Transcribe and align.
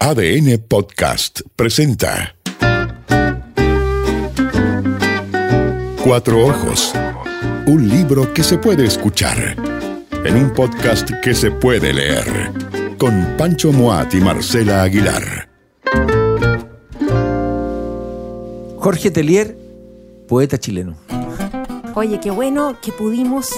ADN 0.00 0.58
Podcast 0.68 1.40
presenta 1.56 2.34
Cuatro 6.04 6.46
Ojos. 6.46 6.92
Un 7.66 7.88
libro 7.88 8.32
que 8.32 8.44
se 8.44 8.58
puede 8.58 8.86
escuchar. 8.86 9.56
En 10.24 10.36
un 10.36 10.52
podcast 10.54 11.10
que 11.22 11.34
se 11.34 11.50
puede 11.50 11.92
leer. 11.92 12.24
Con 12.96 13.34
Pancho 13.36 13.72
Moat 13.72 14.14
y 14.14 14.20
Marcela 14.20 14.84
Aguilar. 14.84 15.48
Jorge 18.78 19.10
Telier, 19.10 19.58
poeta 20.28 20.58
chileno. 20.58 20.96
Oye, 21.94 22.20
qué 22.20 22.30
bueno 22.30 22.78
que 22.80 22.92
pudimos 22.92 23.50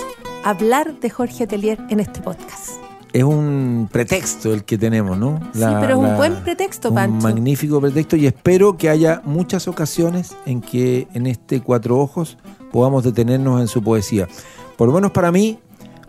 hablar 0.43 0.99
de 1.01 1.11
Jorge 1.11 1.47
Telier 1.47 1.79
en 1.91 2.01
este 2.01 2.21
podcast. 2.23 2.80
Es 3.13 3.25
un 3.25 3.89
pretexto 3.91 4.53
el 4.53 4.65
que 4.65 4.79
tenemos, 4.79 5.19
¿no? 5.19 5.41
sí, 5.53 5.61
pero 5.81 6.01
es 6.01 6.11
un 6.11 6.17
buen 6.17 6.37
pretexto, 6.45 6.95
Pancho. 6.95 7.15
Un 7.15 7.23
magnífico 7.23 7.81
pretexto 7.81 8.17
y 8.17 8.27
espero 8.27 8.77
que 8.77 8.89
haya 8.89 9.21
muchas 9.25 9.67
ocasiones 9.67 10.37
en 10.47 10.61
que 10.61 11.09
en 11.13 11.27
este 11.27 11.61
Cuatro 11.61 11.99
Ojos 11.99 12.39
podamos 12.71 13.03
detenernos 13.03 13.61
en 13.61 13.67
su 13.67 13.83
poesía. 13.83 14.29
Por 14.77 14.89
lo 14.89 14.95
menos 14.95 15.11
para 15.11 15.33
mí, 15.33 15.59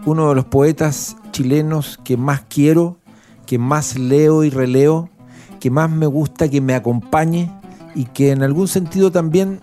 uno 0.06 0.30
de 0.30 0.36
los 0.36 0.46
poetas 0.46 1.16
chilenos 1.32 2.00
que 2.04 2.18
más 2.18 2.42
quiero, 2.48 2.98
que 3.46 3.58
más 3.58 3.98
leo 3.98 4.44
y 4.44 4.50
releo, 4.50 5.10
que 5.60 5.72
más 5.72 5.90
me 5.90 6.06
gusta 6.06 6.50
que 6.50 6.62
me 6.62 6.76
acompañe 6.76 7.52
y 7.96 8.06
que 8.06 8.32
en 8.32 8.44
algún 8.44 8.68
sentido 8.68 9.12
también 9.12 9.60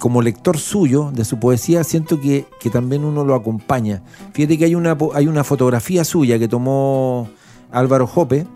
como 0.00 0.22
lector 0.22 0.58
suyo 0.58 1.10
de 1.12 1.24
su 1.24 1.38
poesía, 1.38 1.84
siento 1.84 2.20
que, 2.20 2.46
que, 2.60 2.70
también 2.70 3.04
uno 3.04 3.24
lo 3.24 3.34
acompaña. 3.34 4.02
Fíjate 4.32 4.58
que 4.58 4.64
hay 4.66 4.74
una, 4.74 4.96
hay 5.14 5.26
una 5.26 5.44
fotografía 5.44 6.04
suya 6.04 6.38
que 6.38 6.48
tomó 6.48 7.28
Álvaro 7.72 8.06
Jope 8.06 8.46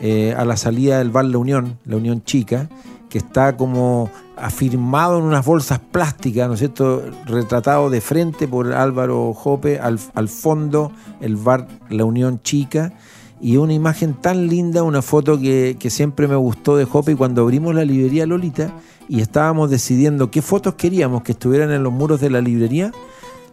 eh, 0.00 0.34
a 0.36 0.44
la 0.44 0.56
salida 0.56 0.98
del 0.98 1.10
bar 1.10 1.24
La 1.26 1.38
Unión, 1.38 1.78
La 1.84 1.96
Unión 1.96 2.22
Chica, 2.24 2.68
que 3.08 3.18
está 3.18 3.56
como 3.56 4.10
afirmado 4.36 5.18
en 5.18 5.24
unas 5.24 5.44
bolsas 5.44 5.78
plásticas, 5.78 6.48
¿no 6.48 6.54
es 6.54 6.60
cierto?, 6.60 7.02
retratado 7.26 7.90
de 7.90 8.00
frente 8.00 8.48
por 8.48 8.72
Álvaro 8.72 9.34
Jope, 9.34 9.78
al, 9.78 9.98
al 10.14 10.28
fondo 10.28 10.92
el 11.20 11.36
bar 11.36 11.68
La 11.90 12.04
Unión 12.04 12.40
Chica, 12.42 12.94
y 13.42 13.56
una 13.56 13.74
imagen 13.74 14.14
tan 14.14 14.46
linda, 14.48 14.82
una 14.82 15.02
foto 15.02 15.38
que, 15.38 15.76
que 15.78 15.90
siempre 15.90 16.28
me 16.28 16.36
gustó 16.36 16.76
de 16.76 16.84
Jope, 16.84 17.12
y 17.12 17.14
cuando 17.16 17.42
abrimos 17.42 17.74
la 17.74 17.84
librería 17.84 18.26
Lolita, 18.26 18.72
y 19.10 19.20
estábamos 19.20 19.68
decidiendo 19.70 20.30
qué 20.30 20.40
fotos 20.40 20.76
queríamos 20.76 21.24
que 21.24 21.32
estuvieran 21.32 21.72
en 21.72 21.82
los 21.82 21.92
muros 21.92 22.20
de 22.20 22.30
la 22.30 22.40
librería, 22.40 22.92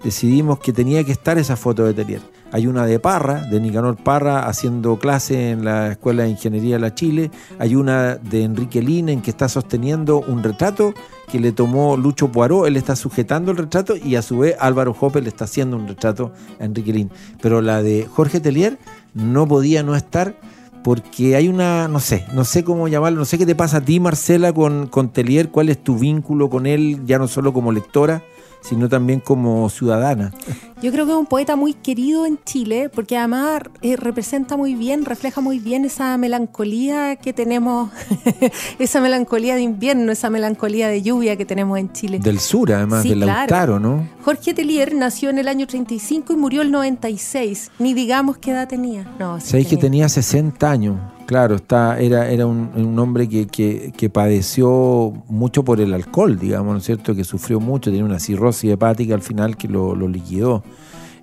decidimos 0.03 0.59
que 0.59 0.71
tenía 0.71 1.03
que 1.03 1.11
estar 1.11 1.39
esa 1.39 1.55
foto 1.55 1.83
de 1.83 1.95
Telier. 1.95 2.21
Hay 2.51 2.67
una 2.67 2.85
de 2.85 2.99
Parra, 2.99 3.41
de 3.41 3.59
Nicanor 3.59 3.97
Parra, 3.97 4.47
haciendo 4.47 4.99
clase 4.99 5.49
en 5.49 5.65
la 5.65 5.93
Escuela 5.93 6.23
de 6.23 6.29
Ingeniería 6.29 6.75
de 6.75 6.81
la 6.81 6.93
Chile. 6.93 7.31
Hay 7.57 7.75
una 7.75 8.17
de 8.17 8.43
Enrique 8.43 8.83
Lin 8.83 9.09
en 9.09 9.21
que 9.23 9.31
está 9.31 9.49
sosteniendo 9.49 10.19
un 10.19 10.43
retrato 10.43 10.93
que 11.29 11.39
le 11.39 11.51
tomó 11.51 11.97
Lucho 11.97 12.31
Poirot. 12.31 12.67
Él 12.67 12.77
está 12.77 12.95
sujetando 12.95 13.49
el 13.49 13.57
retrato 13.57 13.95
y 13.97 14.15
a 14.15 14.21
su 14.21 14.37
vez 14.37 14.55
Álvaro 14.59 14.93
Jope 14.93 15.21
le 15.21 15.29
está 15.29 15.45
haciendo 15.45 15.75
un 15.75 15.87
retrato 15.87 16.33
a 16.59 16.65
Enrique 16.65 16.93
Lin. 16.93 17.09
Pero 17.41 17.61
la 17.61 17.81
de 17.81 18.05
Jorge 18.05 18.39
Telier 18.39 18.77
no 19.15 19.47
podía 19.47 19.81
no 19.81 19.95
estar 19.95 20.35
porque 20.87 21.35
hay 21.35 21.49
una, 21.49 21.89
no 21.89 21.99
sé, 21.99 22.25
no 22.31 22.45
sé 22.45 22.63
cómo 22.63 22.87
llamarlo, 22.87 23.19
no 23.19 23.25
sé 23.25 23.37
qué 23.37 23.45
te 23.45 23.55
pasa 23.55 23.79
a 23.79 23.81
ti, 23.81 23.99
Marcela, 23.99 24.53
con, 24.53 24.87
con 24.87 25.09
Telier, 25.09 25.49
cuál 25.49 25.67
es 25.67 25.83
tu 25.83 25.99
vínculo 25.99 26.49
con 26.49 26.65
él, 26.65 27.01
ya 27.05 27.19
no 27.19 27.27
solo 27.27 27.51
como 27.51 27.73
lectora, 27.73 28.23
sino 28.61 28.89
también 28.89 29.19
como 29.19 29.69
ciudadana. 29.69 30.33
Yo 30.81 30.91
creo 30.91 31.05
que 31.05 31.11
es 31.11 31.17
un 31.17 31.25
poeta 31.25 31.55
muy 31.55 31.73
querido 31.73 32.25
en 32.25 32.37
Chile, 32.43 32.89
porque 32.93 33.17
además 33.17 33.61
eh, 33.81 33.95
representa 33.95 34.57
muy 34.57 34.75
bien, 34.75 35.05
refleja 35.05 35.41
muy 35.41 35.57
bien 35.57 35.85
esa 35.85 36.15
melancolía 36.17 37.15
que 37.15 37.33
tenemos, 37.33 37.89
esa 38.79 39.01
melancolía 39.01 39.55
de 39.55 39.61
invierno, 39.61 40.11
esa 40.11 40.29
melancolía 40.29 40.87
de 40.87 41.01
lluvia 41.01 41.35
que 41.35 41.45
tenemos 41.45 41.79
en 41.79 41.91
Chile. 41.93 42.19
Del 42.19 42.39
sur, 42.39 42.71
además, 42.71 43.03
Sí, 43.03 43.09
del 43.09 43.23
claro. 43.23 43.37
Lautaro, 43.39 43.79
¿no? 43.79 44.07
Jorge 44.23 44.53
Telier 44.53 44.93
nació 44.93 45.29
en 45.31 45.39
el 45.39 45.47
año 45.47 45.65
35 45.65 46.33
y 46.33 46.35
murió 46.35 46.61
el 46.61 46.71
96. 46.71 47.71
Ni 47.79 47.93
digamos 47.93 48.37
qué 48.37 48.51
edad 48.51 48.67
tenía. 48.67 49.09
No, 49.19 49.39
sí 49.39 49.47
Sabéis 49.47 49.67
que 49.67 49.77
tenía 49.77 50.07
60 50.07 50.69
años. 50.69 50.97
Claro, 51.27 51.55
está, 51.55 51.99
era, 51.99 52.31
era 52.31 52.45
un, 52.47 52.71
un 52.75 52.97
hombre 52.97 53.27
que, 53.29 53.45
que, 53.47 53.93
que 53.95 54.09
padeció 54.09 55.11
mucho 55.27 55.63
por 55.63 55.79
el 55.81 55.93
alcohol, 55.93 56.39
digamos, 56.39 56.71
¿no 56.71 56.77
es 56.79 56.85
cierto? 56.85 57.13
Que 57.13 57.23
sufrió 57.25 57.59
mucho, 57.59 57.91
tenía 57.91 58.05
una 58.05 58.19
cirrosis 58.19 58.71
hepática 58.71 59.13
al 59.13 59.21
final 59.21 59.57
que 59.57 59.67
lo, 59.67 59.93
lo 59.93 60.07
liquidó. 60.07 60.63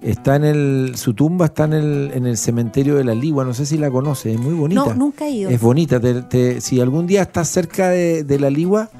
Está 0.02 0.36
en 0.36 0.44
el, 0.44 0.92
su 0.96 1.14
tumba 1.14 1.46
está 1.46 1.64
en 1.64 1.72
el, 1.72 2.10
en 2.14 2.26
el 2.26 2.36
cementerio 2.36 2.96
de 2.96 3.04
la 3.04 3.14
Ligua, 3.14 3.44
no 3.46 3.54
sé 3.54 3.64
si 3.64 3.78
la 3.78 3.90
conoce, 3.90 4.34
es 4.34 4.38
muy 4.38 4.52
bonita. 4.52 4.84
No, 4.84 4.94
nunca 4.94 5.26
he 5.26 5.30
ido. 5.30 5.48
Es 5.50 5.58
bonita. 5.58 5.98
te- 5.98 6.20
te- 6.22 6.60
si 6.60 6.78
algún 6.82 7.06
día 7.06 7.22
estás 7.22 7.48
cerca 7.48 7.88
de, 7.88 8.24
de 8.24 8.38
la 8.38 8.50
Ligua, 8.50 8.90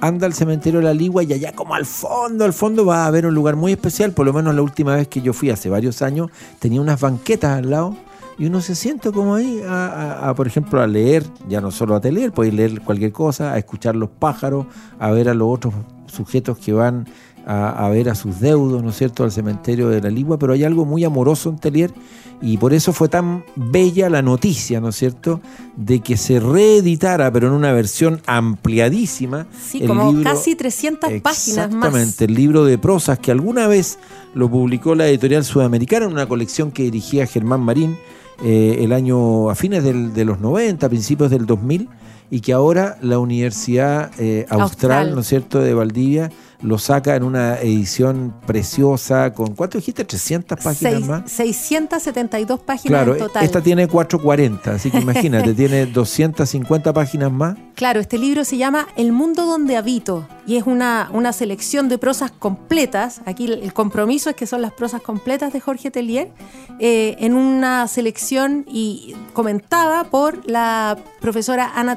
anda 0.00 0.26
al 0.26 0.32
cementerio 0.32 0.80
de 0.80 0.86
la 0.86 0.94
Ligua 0.94 1.22
y 1.24 1.32
allá 1.34 1.52
como 1.52 1.74
al 1.74 1.84
fondo, 1.84 2.46
al 2.46 2.54
fondo 2.54 2.86
va 2.86 3.04
a 3.04 3.06
haber 3.08 3.26
un 3.26 3.34
lugar 3.34 3.56
muy 3.56 3.72
especial. 3.72 4.12
Por 4.12 4.24
lo 4.24 4.32
menos 4.32 4.54
la 4.54 4.62
última 4.62 4.96
vez 4.96 5.08
que 5.08 5.20
yo 5.20 5.34
fui, 5.34 5.50
hace 5.50 5.68
varios 5.68 6.00
años, 6.00 6.30
tenía 6.58 6.80
unas 6.80 6.98
banquetas 6.98 7.58
al 7.58 7.68
lado 7.68 7.94
y 8.38 8.46
uno 8.46 8.60
se 8.60 8.74
siente 8.74 9.10
como 9.12 9.34
ahí, 9.34 9.60
a, 9.66 9.86
a- 9.86 10.28
a, 10.28 10.34
por 10.34 10.46
ejemplo, 10.46 10.80
a 10.80 10.86
leer, 10.86 11.24
ya 11.48 11.60
no 11.60 11.70
solo 11.70 11.96
a 11.96 12.00
leer, 12.00 12.32
podéis 12.32 12.54
leer 12.54 12.80
cualquier 12.82 13.12
cosa, 13.12 13.52
a 13.52 13.58
escuchar 13.58 13.96
los 13.96 14.10
pájaros, 14.10 14.66
a 14.98 15.10
ver 15.10 15.28
a 15.28 15.34
los 15.34 15.48
otros 15.50 15.74
sujetos 16.06 16.58
que 16.58 16.72
van 16.72 17.06
a, 17.46 17.86
a 17.86 17.88
ver 17.88 18.08
a 18.10 18.14
sus 18.14 18.40
deudos, 18.40 18.82
¿no 18.82 18.90
es 18.90 18.96
cierto?, 18.96 19.24
al 19.24 19.32
cementerio 19.32 19.88
de 19.88 20.00
la 20.02 20.10
Ligua, 20.10 20.38
pero 20.38 20.52
hay 20.52 20.64
algo 20.64 20.84
muy 20.84 21.02
amoroso 21.04 21.48
en 21.50 21.58
Telier 21.58 21.92
y 22.40 22.56
por 22.58 22.72
eso 22.74 22.92
fue 22.92 23.08
tan 23.08 23.42
bella 23.56 24.08
la 24.10 24.22
noticia, 24.22 24.80
¿no 24.80 24.90
es 24.90 24.96
cierto?, 24.96 25.40
de 25.76 26.00
que 26.00 26.16
se 26.16 26.38
reeditara, 26.40 27.32
pero 27.32 27.48
en 27.48 27.54
una 27.54 27.72
versión 27.72 28.20
ampliadísima. 28.26 29.46
Sí, 29.58 29.78
el 29.82 29.88
como 29.88 30.12
libro- 30.12 30.24
casi 30.30 30.54
300 30.54 31.10
páginas 31.22 31.22
más. 31.22 31.88
Exactamente, 31.88 32.24
el 32.26 32.34
libro 32.34 32.64
de 32.64 32.76
prosas 32.78 33.18
que 33.18 33.30
alguna 33.30 33.66
vez 33.66 33.98
lo 34.34 34.50
publicó 34.50 34.94
la 34.94 35.08
editorial 35.08 35.44
sudamericana 35.44 36.06
en 36.06 36.12
una 36.12 36.26
colección 36.28 36.70
que 36.70 36.82
dirigía 36.84 37.26
Germán 37.26 37.60
Marín 37.60 37.96
eh, 38.42 38.78
el 38.80 38.92
año 38.92 39.50
a 39.50 39.54
fines 39.54 39.82
del- 39.84 40.12
de 40.14 40.24
los 40.24 40.40
90, 40.40 40.88
principios 40.88 41.30
del 41.30 41.46
2000, 41.46 41.88
y 42.30 42.40
que 42.40 42.52
ahora 42.52 42.98
la 43.00 43.18
Universidad 43.18 44.10
eh, 44.18 44.46
Austral, 44.48 44.60
Austral. 44.62 45.14
¿no 45.14 45.20
es 45.20 45.26
cierto?, 45.26 45.60
de 45.60 45.74
Valdivia 45.74 46.30
lo 46.60 46.78
saca 46.78 47.14
en 47.14 47.22
una 47.22 47.56
edición 47.60 48.34
preciosa 48.46 49.32
con, 49.32 49.54
¿cuánto 49.54 49.78
dijiste? 49.78 50.04
300 50.04 50.58
páginas 50.58 50.94
Seis- 50.94 51.06
más. 51.06 51.30
672 51.30 52.60
páginas 52.60 52.88
Claro, 52.88 53.12
en 53.12 53.18
total. 53.20 53.44
esta 53.44 53.60
tiene 53.62 53.86
440, 53.86 54.72
así 54.72 54.90
que 54.90 54.98
imagínate, 54.98 55.54
tiene 55.54 55.86
250 55.86 56.92
páginas 56.92 57.30
más. 57.30 57.56
Claro, 57.74 58.00
este 58.00 58.18
libro 58.18 58.44
se 58.44 58.56
llama 58.56 58.88
El 58.96 59.12
mundo 59.12 59.46
donde 59.46 59.76
habito 59.76 60.26
y 60.46 60.56
es 60.56 60.64
una, 60.66 61.10
una 61.12 61.32
selección 61.32 61.88
de 61.88 61.98
prosas 61.98 62.32
completas. 62.32 63.20
Aquí 63.24 63.44
el, 63.46 63.72
compromiso 63.72 64.30
es 64.30 64.36
que 64.36 64.46
son 64.46 64.62
las 64.62 64.72
prosas 64.72 65.00
completas 65.00 65.52
de 65.52 65.60
Jorge 65.60 65.90
Telier, 65.92 66.32
eh, 66.80 67.16
en 67.20 67.34
una 67.34 67.86
selección 67.86 68.64
y 68.66 69.14
comentada 69.32 70.04
por 70.04 70.48
la 70.48 70.98
profesora 71.20 71.70
Ana 71.76 71.96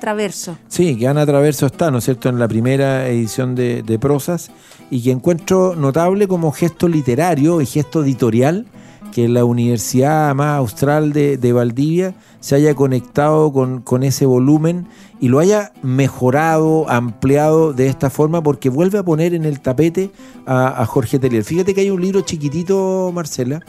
Sí, 0.68 0.98
que 0.98 1.08
Ana 1.08 1.26
Traverso 1.26 1.66
está, 1.66 1.92
¿no 1.92 1.98
es 2.00 2.06
cierto?, 2.06 2.30
en 2.30 2.40
la 2.40 2.48
primera 2.48 3.08
edición 3.08 3.56
de, 3.56 3.98
prosas 4.00 4.52
y 4.90 5.02
que 5.04 5.12
encuentro 5.12 5.76
notable 5.76 6.28
como 6.28 6.52
gesto 6.52 6.88
literario 6.88 7.62
y 7.62 7.66
gesto 7.66 8.04
editorial 8.04 8.66
que 9.12 9.28
la 9.28 9.44
Universidad 9.44 10.34
más 10.36 10.58
Austral 10.58 11.12
de, 11.12 11.54
Valdivia 11.54 12.16
se 12.40 12.56
haya 12.56 12.74
conectado 12.76 13.52
con, 13.52 14.04
ese 14.04 14.26
volumen 14.26 14.88
y 15.20 15.28
lo 15.28 15.40
haya 15.40 15.74
mejorado, 15.84 16.90
ampliado 16.90 17.74
de 17.74 17.88
esta 17.88 18.10
forma 18.10 18.42
porque 18.42 18.70
vuelve 18.70 19.00
a 19.00 19.04
poner 19.04 19.34
en 19.34 19.46
el 19.46 19.60
tapete 19.60 20.12
a, 20.46 20.82
a 20.82 20.86
Jorge 20.86 21.20
Telier. 21.20 21.44
Fíjate 21.44 21.74
que 21.74 21.82
hay 21.82 21.90
un 21.90 22.02
libro 22.02 22.22
chiquitito, 22.22 23.12
Marcela, 23.14 23.62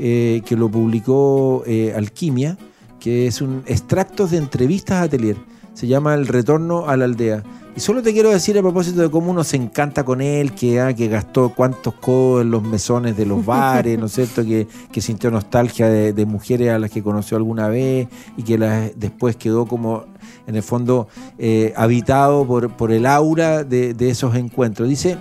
eh, 0.00 0.42
que 0.46 0.54
lo 0.54 0.70
publicó 0.70 1.64
eh, 1.66 1.92
Alquimia, 1.96 2.56
que 3.00 3.26
es 3.26 3.42
un 3.42 3.64
extractos 3.66 4.30
de 4.30 4.36
entrevistas 4.36 5.02
a 5.02 5.08
Telier. 5.08 5.36
Se 5.78 5.86
llama 5.86 6.14
El 6.14 6.26
retorno 6.26 6.88
a 6.88 6.96
la 6.96 7.04
aldea. 7.04 7.44
Y 7.76 7.78
solo 7.78 8.02
te 8.02 8.12
quiero 8.12 8.30
decir 8.30 8.58
a 8.58 8.62
propósito 8.62 9.00
de 9.00 9.12
cómo 9.12 9.30
uno 9.30 9.44
se 9.44 9.54
encanta 9.54 10.04
con 10.04 10.20
él, 10.20 10.50
que, 10.50 10.80
ah, 10.80 10.92
que 10.92 11.06
gastó 11.06 11.54
cuántos 11.54 11.94
codos 11.94 12.42
en 12.42 12.50
los 12.50 12.64
mesones 12.64 13.16
de 13.16 13.24
los 13.24 13.46
bares, 13.46 13.96
¿no 13.96 14.06
es 14.06 14.12
cierto? 14.12 14.42
Que, 14.44 14.66
sintió 15.00 15.30
nostalgia 15.30 15.86
de, 15.88 16.26
mujeres 16.26 16.70
a 16.70 16.80
las 16.80 16.90
que 16.90 17.00
conoció 17.00 17.36
alguna 17.36 17.68
vez 17.68 18.08
y 18.36 18.42
que 18.42 18.58
las, 18.58 18.90
después 18.96 19.36
quedó 19.36 19.66
como, 19.66 20.06
en 20.48 20.56
el 20.56 20.64
fondo, 20.64 21.06
eh, 21.38 21.72
habitado 21.76 22.44
por, 22.44 22.72
por 22.72 22.90
el 22.90 23.06
aura 23.06 23.62
de, 23.62 23.94
esos 24.00 24.34
encuentros. 24.34 24.88
Dice 24.88 25.18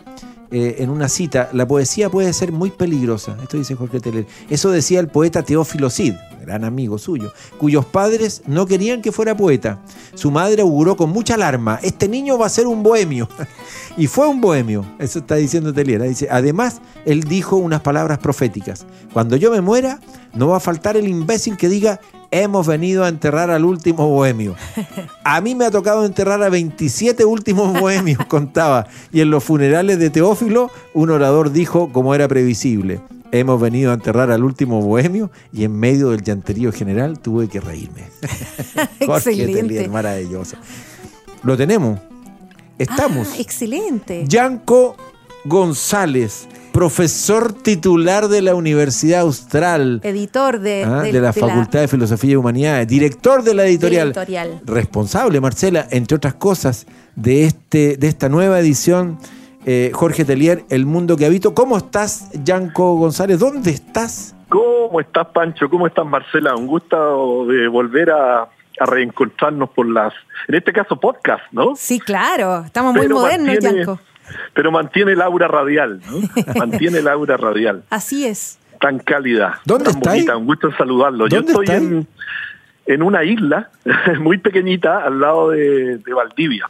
eh, 0.50 0.78
en 0.80 0.90
una 0.90 1.08
cita, 1.08 1.50
la 1.54 1.68
poesía 1.68 2.10
puede 2.10 2.34
ser 2.34 2.52
muy 2.52 2.72
peligrosa. 2.72 3.38
Esto 3.44 3.58
dice 3.58 3.76
Jorge 3.76 4.00
Teler. 4.00 4.26
Eso 4.50 4.72
decía 4.72 5.00
el 5.02 5.08
poeta 5.10 5.44
Teófilo 5.44 5.92
Cid, 5.92 6.16
gran 6.48 6.64
amigo 6.64 6.98
suyo, 6.98 7.34
cuyos 7.58 7.86
padres 7.86 8.42
no 8.48 8.66
querían 8.66 9.02
que 9.02 9.12
fuera 9.12 9.36
poeta. 9.36 9.80
Su 10.16 10.32
madre 10.32 10.62
auguró 10.62 10.96
con 10.96 11.10
mucha 11.10 11.36
alarma, 11.36 11.80
este 11.84 12.08
niño 12.08 12.38
va 12.38 12.46
a 12.46 12.50
ser 12.50 12.68
un 12.68 12.82
bohemio. 12.82 13.28
y 13.98 14.08
fue 14.08 14.28
un 14.28 14.40
bohemio, 14.40 14.86
eso 14.98 15.20
está 15.20 15.36
diciendo 15.36 15.74
Teliera. 15.74 16.06
Dice, 16.06 16.30
además, 16.32 16.82
él 17.06 17.24
dijo 17.24 17.58
unas 17.58 17.82
palabras 17.82 18.20
proféticas. 18.20 18.86
Cuando 19.12 19.36
yo 19.36 19.52
me 19.52 19.60
muera, 19.60 20.00
no 20.34 20.48
va 20.48 20.58
a 20.58 20.62
faltar 20.62 20.96
el 20.96 21.08
imbécil 21.08 21.58
que 21.58 21.68
diga, 21.68 22.00
hemos 22.32 22.66
venido 22.66 23.04
a 23.04 23.10
enterrar 23.10 23.52
al 23.52 23.66
último 23.66 24.08
bohemio. 24.08 24.56
A 25.24 25.42
mí 25.42 25.54
me 25.54 25.66
ha 25.66 25.72
tocado 25.72 26.06
enterrar 26.06 26.42
a 26.42 26.50
27 26.50 27.26
últimos 27.26 27.78
bohemios, 27.78 28.26
contaba. 28.28 28.88
Y 29.12 29.20
en 29.20 29.30
los 29.30 29.44
funerales 29.44 30.00
de 30.00 30.10
Teófilo, 30.10 30.72
un 30.94 31.10
orador 31.10 31.52
dijo, 31.52 31.92
como 31.92 32.16
era 32.16 32.30
previsible, 32.30 33.02
hemos 33.32 33.60
venido 33.62 33.92
a 33.92 33.94
enterrar 33.96 34.32
al 34.32 34.44
último 34.44 34.82
bohemio 34.82 35.32
y 35.54 35.64
en 35.64 35.78
medio 35.78 36.10
del 36.12 36.24
llanterío 36.24 36.72
general 36.72 37.20
tuve 37.20 37.48
que 37.48 37.60
reírme. 37.60 38.04
Excelente. 39.00 39.88
maravilloso. 39.90 40.58
Lo 41.44 41.56
tenemos. 41.58 42.00
Estamos. 42.78 43.30
Ah, 43.34 43.36
excelente. 43.40 44.26
Yanko 44.28 44.96
González, 45.46 46.48
profesor 46.72 47.54
titular 47.54 48.28
de 48.28 48.42
la 48.42 48.54
Universidad 48.54 49.22
Austral. 49.22 50.00
Editor 50.04 50.60
de, 50.60 50.84
ah, 50.84 51.02
de- 51.02 51.12
de 51.12 51.22
la 51.22 51.32
de 51.32 51.40
Facultad 51.40 51.80
de 51.82 51.88
Filosofía 51.88 52.32
y 52.34 52.36
Humanidades, 52.36 52.88
director 52.88 53.44
de 53.44 53.54
la 53.56 53.66
editorial, 53.66 54.10
editorial. 54.10 54.62
responsable, 54.66 55.40
Marcela, 55.42 55.88
entre 55.90 56.16
otras 56.18 56.36
cosas, 56.36 56.86
de, 57.16 57.46
este, 57.46 57.98
de 57.98 58.08
esta 58.08 58.30
nueva 58.30 58.60
edición, 58.60 59.18
eh, 59.70 59.92
Jorge 59.94 60.24
Telier, 60.26 60.64
El 60.70 60.86
Mundo 60.86 61.18
que 61.18 61.26
Habito. 61.26 61.54
¿Cómo 61.54 61.76
estás, 61.78 62.30
Yanko 62.44 62.96
González? 62.96 63.38
¿Dónde 63.40 63.72
estás? 63.72 64.34
¿Cómo 64.48 65.02
estás, 65.02 65.28
Pancho? 65.28 65.70
¿Cómo 65.70 65.86
estás, 65.88 66.06
Marcela? 66.06 66.56
Un 66.56 66.68
gusto 66.68 67.46
de 67.48 67.68
volver 67.68 68.10
a, 68.12 68.44
a 68.44 68.86
reencontrarnos 68.86 69.70
por 69.72 69.86
las, 69.88 70.14
en 70.48 70.56
este 70.56 70.72
caso, 70.72 70.98
podcast, 70.98 71.44
¿no? 71.52 71.76
Sí, 71.76 72.00
claro. 72.00 72.64
Estamos 72.66 72.94
muy 72.94 73.04
Pero 73.04 73.16
modernos, 73.16 73.48
mantiene- 73.56 73.78
Yanko. 73.86 74.00
Pero 74.54 74.72
mantiene 74.72 75.12
el 75.14 75.22
aura 75.22 75.48
radial, 75.50 76.02
¿no? 76.10 76.44
Mantiene 76.56 77.00
el 77.00 77.08
aura 77.08 77.36
radial. 77.38 77.84
Así 77.90 78.26
es. 78.26 78.60
Tan 78.80 79.00
cálida. 79.00 79.60
¿Dónde 79.66 79.86
tan 79.86 79.96
está 79.98 80.12
ahí? 80.12 80.20
bonita. 80.20 80.38
Un 80.38 80.46
gusto 80.46 80.72
saludarlo. 80.78 81.28
Yo 81.28 81.42
¿Dónde 81.42 81.52
estoy 81.52 82.08
en 82.88 83.02
una 83.04 83.24
isla 83.26 83.70
muy 84.22 84.38
pequeñita 84.38 85.04
al 85.04 85.20
lado 85.20 85.50
de, 85.50 85.98
de 85.98 86.14
Valdivia. 86.14 86.70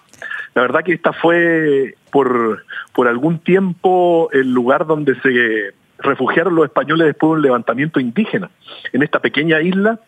La 0.55 0.63
verdad 0.63 0.81
que 0.83 0.93
esta 0.93 1.13
fue 1.13 1.95
por, 2.11 2.63
por 2.93 3.07
algún 3.07 3.39
tiempo 3.39 4.29
el 4.31 4.51
lugar 4.51 4.85
donde 4.85 5.19
se 5.21 5.73
refugiaron 5.99 6.55
los 6.55 6.65
españoles 6.65 7.07
después 7.07 7.29
de 7.29 7.35
un 7.35 7.41
levantamiento 7.41 7.99
indígena. 7.99 8.49
En 8.93 9.03
esta 9.03 9.19
pequeña 9.19 9.61
isla 9.61 9.99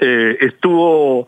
eh, 0.00 0.38
estuvo 0.40 1.26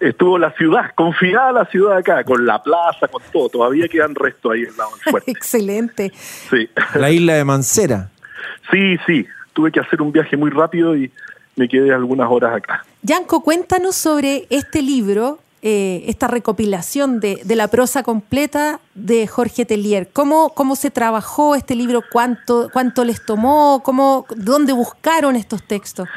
estuvo 0.00 0.38
la 0.38 0.52
ciudad, 0.52 0.92
confinada 0.94 1.52
la 1.52 1.64
ciudad 1.66 1.96
acá, 1.96 2.24
con 2.24 2.44
la 2.44 2.62
plaza, 2.62 3.08
con 3.08 3.22
todo. 3.32 3.48
Todavía 3.48 3.88
quedan 3.88 4.14
restos 4.14 4.52
ahí 4.52 4.64
al 4.64 4.76
lado 4.76 4.90
del 4.90 5.00
fuerte. 5.10 5.30
Excelente. 5.30 6.12
Sí. 6.14 6.68
La 6.94 7.10
isla 7.10 7.34
de 7.34 7.44
Mancera. 7.44 8.10
sí, 8.70 8.96
sí. 9.06 9.26
Tuve 9.52 9.70
que 9.70 9.80
hacer 9.80 10.00
un 10.00 10.12
viaje 10.12 10.34
muy 10.34 10.50
rápido 10.50 10.96
y 10.96 11.12
me 11.56 11.68
quedé 11.68 11.92
algunas 11.92 12.30
horas 12.30 12.54
acá. 12.56 12.84
Yanko, 13.02 13.42
cuéntanos 13.42 13.96
sobre 13.96 14.46
este 14.48 14.80
libro, 14.80 15.40
eh, 15.64 16.02
esta 16.08 16.26
recopilación 16.26 17.20
de, 17.20 17.40
la 17.54 17.68
prosa 17.68 18.02
completa 18.02 18.80
de 18.94 19.28
Jorge 19.28 19.64
Telier. 19.64 20.08
¿Cómo, 20.12 20.52
¿Cómo 20.56 20.74
se 20.74 20.90
trabajó 20.90 21.54
este 21.54 21.76
libro? 21.76 22.02
¿Cuánto, 22.10 22.68
cuánto 22.72 23.04
les 23.04 23.24
tomó? 23.24 23.80
¿Cómo, 23.84 24.26
¿Dónde 24.36 24.72
buscaron 24.72 25.36
estos 25.36 25.62
textos? 25.62 26.08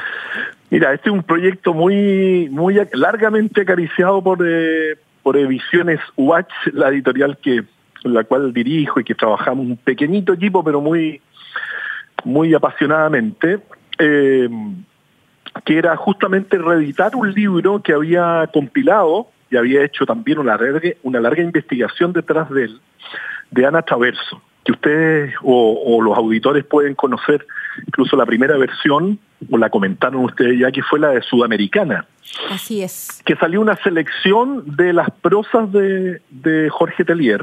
Mira, 0.68 0.92
este 0.92 1.10
es 1.10 1.14
un 1.14 1.22
proyecto 1.22 1.72
muy, 1.72 2.48
muy 2.50 2.80
largamente 2.92 3.60
acariciado 3.60 4.20
por, 4.20 4.44
eh, 4.44 4.98
por 5.22 5.36
Ediciones 5.36 6.00
Watch, 6.16 6.50
la 6.72 6.88
editorial 6.88 7.38
que 7.38 7.62
la 8.02 8.24
cual 8.24 8.52
dirijo 8.52 8.98
y 8.98 9.04
que 9.04 9.14
trabajamos 9.14 9.64
un 9.64 9.76
pequeñito 9.76 10.32
equipo, 10.32 10.64
pero 10.64 10.80
muy, 10.80 11.20
muy 12.24 12.52
apasionadamente, 12.52 13.60
eh, 13.98 14.48
que 15.64 15.78
era 15.78 15.96
justamente 15.96 16.58
reeditar 16.58 17.14
un 17.14 17.32
libro 17.32 17.80
que 17.80 17.92
había 17.92 18.48
compilado 18.52 19.28
y 19.50 19.56
había 19.56 19.84
hecho 19.84 20.04
también 20.06 20.38
una 20.38 20.56
larga, 20.56 20.80
una 21.02 21.20
larga 21.20 21.42
investigación 21.42 22.12
detrás 22.12 22.50
de 22.50 22.64
él, 22.64 22.80
de 23.50 23.66
Ana 23.66 23.82
Traverso, 23.82 24.42
que 24.64 24.72
ustedes 24.72 25.34
o, 25.42 25.82
o 25.86 26.02
los 26.02 26.16
auditores 26.16 26.64
pueden 26.64 26.94
conocer 26.94 27.46
incluso 27.86 28.16
la 28.16 28.26
primera 28.26 28.56
versión, 28.56 29.18
o 29.50 29.58
la 29.58 29.68
comentaron 29.70 30.24
ustedes 30.24 30.58
ya, 30.58 30.72
que 30.72 30.82
fue 30.82 30.98
la 30.98 31.10
de 31.10 31.22
Sudamericana, 31.22 32.06
Así 32.50 32.82
es. 32.82 33.22
que 33.24 33.36
salió 33.36 33.60
una 33.60 33.76
selección 33.82 34.64
de 34.76 34.92
las 34.94 35.10
prosas 35.10 35.70
de, 35.72 36.22
de 36.30 36.68
Jorge 36.70 37.04
Telier, 37.04 37.42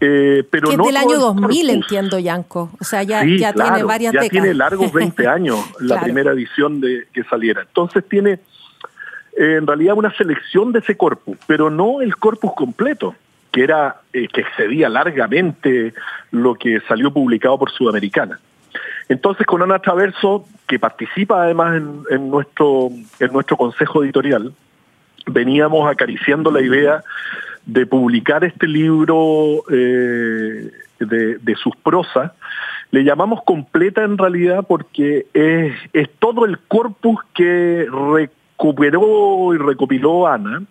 eh, 0.00 0.44
pero 0.50 0.68
que 0.68 0.72
es 0.74 0.78
no 0.78 0.86
del 0.86 0.96
año 0.96 1.14
el 1.14 1.18
2000, 1.20 1.42
corpus. 1.66 1.68
entiendo, 1.74 2.18
Yanko. 2.18 2.70
O 2.80 2.84
sea, 2.84 3.02
ya, 3.02 3.22
Sí, 3.22 3.38
ya 3.38 3.52
claro, 3.52 3.74
tiene 3.74 3.84
varias 3.86 4.12
ya 4.14 4.20
décadas. 4.20 4.42
tiene 4.44 4.54
largos 4.54 4.92
20 4.92 5.26
años 5.26 5.58
la 5.80 5.86
Claro. 5.96 6.02
primera 6.04 6.32
edición 6.32 6.80
de 6.80 7.06
que 7.12 7.24
saliera. 7.24 7.62
Entonces 7.62 8.04
tiene 8.08 8.38
eh, 9.36 9.56
en 9.58 9.66
realidad 9.66 9.94
una 9.96 10.14
selección 10.16 10.72
de 10.72 10.80
ese 10.80 10.96
corpus, 10.96 11.36
pero 11.46 11.70
no 11.70 12.00
el 12.00 12.16
corpus 12.16 12.52
completo, 12.54 13.14
que 13.52 13.64
era 13.64 14.00
eh, 14.12 14.28
que 14.28 14.42
excedía 14.42 14.88
largamente 14.88 15.94
lo 16.30 16.54
que 16.54 16.80
salió 16.88 17.12
publicado 17.12 17.58
por 17.58 17.70
Sudamericana. 17.70 18.40
Entonces 19.08 19.46
con 19.46 19.62
Ana 19.62 19.80
Traverso, 19.80 20.46
que 20.68 20.78
participa 20.78 21.42
además 21.42 21.82
en, 22.10 22.30
nuestro 22.30 22.90
en 23.18 23.32
nuestro 23.32 23.56
consejo 23.56 24.04
editorial, 24.04 24.52
veníamos 25.26 25.90
acariciando 25.90 26.50
la 26.50 26.60
idea 26.60 27.02
de 27.66 27.86
publicar 27.86 28.44
este 28.44 28.66
libro 28.66 29.64
eh, 29.70 30.70
de, 31.00 31.54
sus 31.56 31.74
prosas. 31.76 32.32
Le 32.90 33.04
llamamos 33.04 33.42
completa 33.44 34.02
en 34.04 34.18
realidad 34.18 34.64
porque 34.68 35.26
es, 35.34 36.08
todo 36.18 36.44
el 36.44 36.58
corpus 36.58 37.20
que 37.34 37.86
recuperó 38.60 39.54
y 39.54 39.58
recopiló 39.58 40.26
Ana 40.26 40.62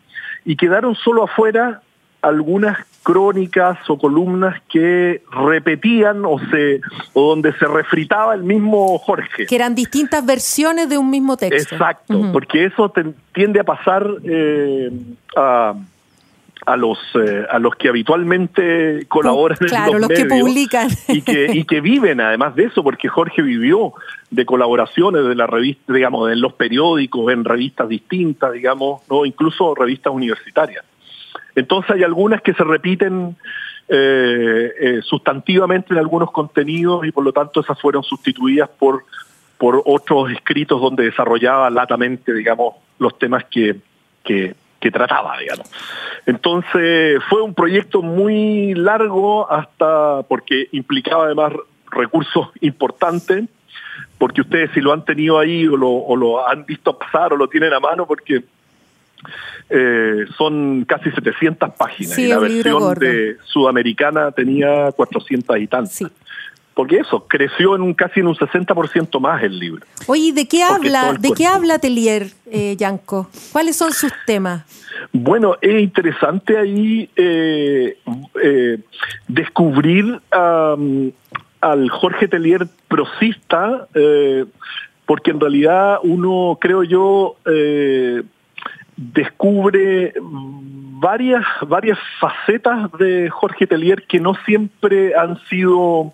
y 0.45 0.55
quedaron 0.55 0.95
solo 0.95 1.23
afuera 1.23 1.81
algunas 2.21 2.77
crónicas 3.01 3.77
o 3.89 3.97
columnas 3.97 4.61
que 4.69 5.23
repetían 5.31 6.23
o 6.25 6.37
se 6.51 6.81
o 7.13 7.29
donde 7.29 7.53
se 7.53 7.65
refritaba 7.65 8.35
el 8.35 8.43
mismo 8.43 8.97
Jorge. 8.99 9.45
Que 9.47 9.55
eran 9.55 9.73
distintas 9.73 10.25
versiones 10.25 10.89
de 10.89 10.97
un 10.97 11.09
mismo 11.09 11.35
texto. 11.37 11.75
Exacto, 11.75 12.29
porque 12.31 12.65
eso 12.65 12.89
te- 12.89 13.05
tiende 13.33 13.61
a 13.61 13.63
pasar 13.63 14.05
eh, 14.23 14.91
a, 15.35 15.73
a 16.69 16.77
los 16.77 16.99
eh, 17.15 17.45
a 17.49 17.57
los 17.57 17.75
que 17.75 17.89
habitualmente 17.89 19.05
colaboran 19.07 19.57
Claro, 19.57 19.95
en 19.95 20.01
los, 20.01 20.09
los 20.09 20.19
que 20.19 20.25
medios 20.25 20.47
publican. 20.47 20.89
y 21.07 21.21
que 21.21 21.47
y 21.53 21.63
que 21.63 21.81
viven 21.81 22.21
además 22.21 22.55
de 22.55 22.65
eso, 22.65 22.83
porque 22.83 23.09
Jorge 23.09 23.41
vivió 23.41 23.93
de 24.29 24.45
colaboraciones 24.45 25.25
de 25.25 25.35
la 25.35 25.47
revista, 25.47 25.93
digamos, 25.93 26.31
en 26.31 26.41
los 26.41 26.53
periódicos, 26.53 27.33
en 27.33 27.43
revistas 27.43 27.89
distintas, 27.89 28.53
digamos, 28.53 29.01
no, 29.09 29.25
incluso 29.25 29.73
revistas 29.73 30.13
universitarias. 30.13 30.85
Entonces 31.55 31.91
hay 31.91 32.03
algunas 32.03 32.41
que 32.41 32.53
se 32.53 32.63
repiten 32.63 33.35
eh, 33.87 34.73
eh, 34.79 34.99
sustantivamente 35.01 35.93
en 35.93 35.97
algunos 35.99 36.31
contenidos 36.31 37.07
y 37.07 37.11
por 37.11 37.23
lo 37.23 37.33
tanto 37.33 37.61
esas 37.61 37.81
fueron 37.81 38.03
sustituidas 38.03 38.69
por, 38.69 39.05
por 39.57 39.81
otros 39.85 40.31
escritos 40.31 40.79
donde 40.79 41.05
desarrollaba 41.05 41.71
latamente, 41.71 42.31
digamos, 42.31 42.75
los 42.99 43.17
temas 43.17 43.45
que, 43.45 43.77
que, 44.23 44.55
que 44.79 44.91
trataba, 44.91 45.37
digamos. 45.37 45.69
Entonces 46.25 47.21
fue 47.29 47.41
un 47.41 47.53
proyecto 47.53 48.01
muy 48.01 48.73
largo 48.75 49.51
hasta 49.51 50.23
porque 50.23 50.67
implicaba 50.71 51.25
además 51.25 51.53
recursos 51.91 52.49
importantes, 52.61 53.45
porque 54.17 54.41
ustedes 54.41 54.71
si 54.73 54.81
lo 54.81 54.93
han 54.93 55.03
tenido 55.05 55.39
ahí 55.39 55.67
o 55.67 55.75
lo, 55.75 55.89
o 55.89 56.15
lo 56.15 56.47
han 56.47 56.65
visto 56.65 56.97
pasar 56.97 57.33
o 57.33 57.37
lo 57.37 57.47
tienen 57.47 57.73
a 57.73 57.79
mano, 57.79 58.05
porque 58.05 58.43
eh, 59.69 60.25
son 60.37 60.85
casi 60.85 61.11
700 61.11 61.73
páginas 61.75 62.15
Sí, 62.15 62.23
y 62.23 62.27
la 62.27 62.39
versión 62.39 62.93
de 62.95 63.37
sudamericana 63.45 64.31
tenía 64.31 64.91
400 64.91 65.57
y 65.59 65.67
tantas. 65.67 65.93
Sí. 65.93 66.05
Porque 66.73 66.97
eso, 66.97 67.25
creció 67.27 67.75
en 67.75 67.81
un 67.81 67.93
casi 67.93 68.21
en 68.21 68.27
un 68.27 68.35
60% 68.35 69.19
más 69.19 69.43
el 69.43 69.59
libro. 69.59 69.85
Oye, 70.07 70.21
¿y 70.21 70.31
¿de 70.31 70.47
qué 70.47 70.63
Porque 70.67 70.87
habla, 70.87 71.13
de 71.13 71.31
qué 71.33 71.45
habla 71.45 71.79
Telier, 71.79 72.27
eh, 72.45 72.75
Yanko? 72.77 73.29
¿Cuáles 73.51 73.75
son 73.75 73.91
sus 73.91 74.13
temas? 74.25 74.63
Bueno, 75.11 75.55
es 75.61 75.81
interesante 75.81 76.57
ahí 76.57 77.09
eh, 77.15 77.97
eh, 78.43 78.79
descubrir 79.27 80.19
al 80.31 81.89
Jorge 81.89 82.27
Telier 82.27 82.67
prosista, 82.87 83.87
eh, 83.93 84.45
porque 85.05 85.31
en 85.31 85.39
realidad 85.39 85.99
uno, 86.03 86.57
creo 86.61 86.83
yo, 86.83 87.37
descubre 88.95 90.13
varias, 90.21 91.45
varias 91.67 91.97
facetas 92.19 92.91
de 92.99 93.29
Jorge 93.29 93.65
Telier 93.65 94.03
que 94.03 94.19
no 94.19 94.35
siempre 94.45 95.15
han 95.15 95.39
sido 95.45 96.13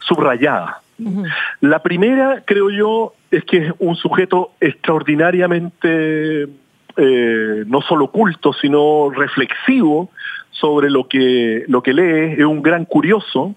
subrayadas. 0.00 0.76
Ujú. 0.98 1.24
La 1.60 1.82
primera, 1.82 2.42
creo 2.44 2.70
yo, 2.70 3.14
es 3.30 3.44
que 3.44 3.68
es 3.68 3.72
un 3.78 3.96
sujeto 3.96 4.52
extraordinariamente 4.60 6.48
eh, 6.96 7.64
no 7.66 7.80
solo 7.82 8.08
culto, 8.08 8.52
sino 8.52 9.10
reflexivo 9.10 10.10
sobre 10.50 10.90
lo 10.90 11.08
que, 11.08 11.64
lo 11.68 11.82
que 11.82 11.94
lee, 11.94 12.34
es 12.38 12.44
un 12.44 12.62
gran 12.62 12.84
curioso 12.84 13.54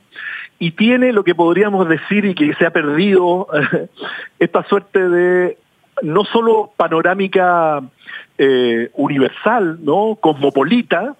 y 0.59 0.71
tiene 0.71 1.11
lo 1.11 1.23
que 1.23 1.35
podríamos 1.35 1.89
decir 1.89 2.25
y 2.25 2.35
que 2.35 2.53
se 2.53 2.65
ha 2.65 2.71
perdido 2.71 3.47
esta 4.39 4.63
suerte 4.63 5.09
de 5.09 5.57
no 6.01 6.23
solo 6.25 6.71
panorámica 6.77 7.81
eh, 8.37 8.89
universal, 8.93 9.79
¿no? 9.83 10.17
Cosmopolita, 10.21 11.15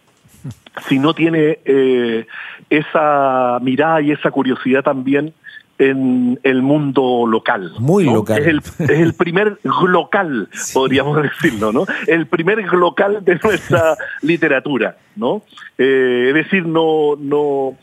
sino 0.88 1.14
tiene 1.14 1.60
eh, 1.66 2.26
esa 2.70 3.60
mirada 3.62 4.02
y 4.02 4.12
esa 4.12 4.32
curiosidad 4.32 4.84
también 4.84 5.34
en 5.80 6.40
el 6.44 6.62
mundo 6.62 7.26
local. 7.28 7.74
Muy 7.80 8.06
local. 8.06 8.40
Es 8.40 8.48
el, 8.48 8.58
es 8.58 9.00
el 9.00 9.14
primer 9.14 9.58
local, 9.64 10.50
podríamos 10.74 11.22
decirlo, 11.22 11.72
¿no? 11.72 11.86
El 12.08 12.28
primer 12.28 12.64
local 12.74 13.24
de 13.24 13.40
nuestra 13.44 13.96
literatura, 14.22 14.98
¿no? 15.16 15.44
Eh, 15.78 16.28
es 16.30 16.34
decir, 16.36 16.66
no, 16.66 17.16
no, 17.18 17.76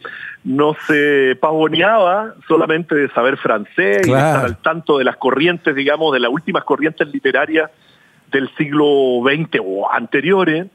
no 0.45 0.77
se 0.87 1.37
pavoneaba 1.41 2.35
solamente 2.47 2.95
de 2.95 3.09
saber 3.11 3.37
francés 3.37 4.07
y 4.07 4.11
de 4.11 4.17
estar 4.17 4.45
al 4.45 4.57
tanto 4.59 4.99
de 4.99 5.05
las 5.05 5.17
corrientes, 5.17 5.75
digamos, 5.75 6.13
de 6.13 6.21
las 6.21 6.31
últimas 6.31 6.65
corrientes 6.65 7.09
literarias 7.09 7.71
del 8.31 8.49
siglo 8.57 9.23
XX 9.25 9.61
o 9.65 9.91
anteriores, 9.91 10.67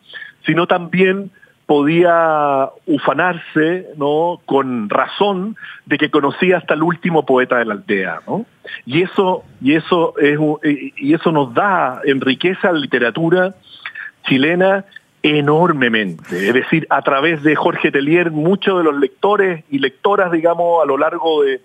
sino 0.46 0.68
también 0.68 1.32
podía 1.66 2.70
ufanarse, 2.86 3.88
¿no? 3.98 4.40
Con 4.46 4.90
razón 4.90 5.56
de 5.86 5.98
que 5.98 6.12
conocía 6.12 6.58
hasta 6.58 6.76
el 6.76 6.84
último 6.84 7.26
poeta 7.26 7.58
de 7.58 7.66
la 7.66 7.74
aldea, 7.74 8.22
¿no? 8.28 8.46
Y 8.86 9.02
eso, 9.02 9.44
y 9.62 9.74
eso 9.74 10.14
es, 10.20 10.40
y 10.98 11.14
eso 11.14 11.32
nos 11.32 11.54
da, 11.54 12.02
enriquece 12.06 12.68
la 12.68 12.74
literatura 12.74 13.56
chilena 14.28 14.86
enormemente. 15.24 16.48
Es 16.48 16.54
decir, 16.54 16.86
a 16.92 17.02
través 17.02 17.42
de 17.42 17.56
Jorge 17.56 17.92
Telier, 17.92 18.30
muchos 18.30 18.78
de 18.78 18.84
los 18.84 19.00
lectores 19.00 19.64
y 19.72 19.80
lectoras, 19.80 20.32
digamos, 20.32 20.84
a 20.84 20.86
lo 20.86 20.98
largo 21.00 21.42
de, 21.44 21.62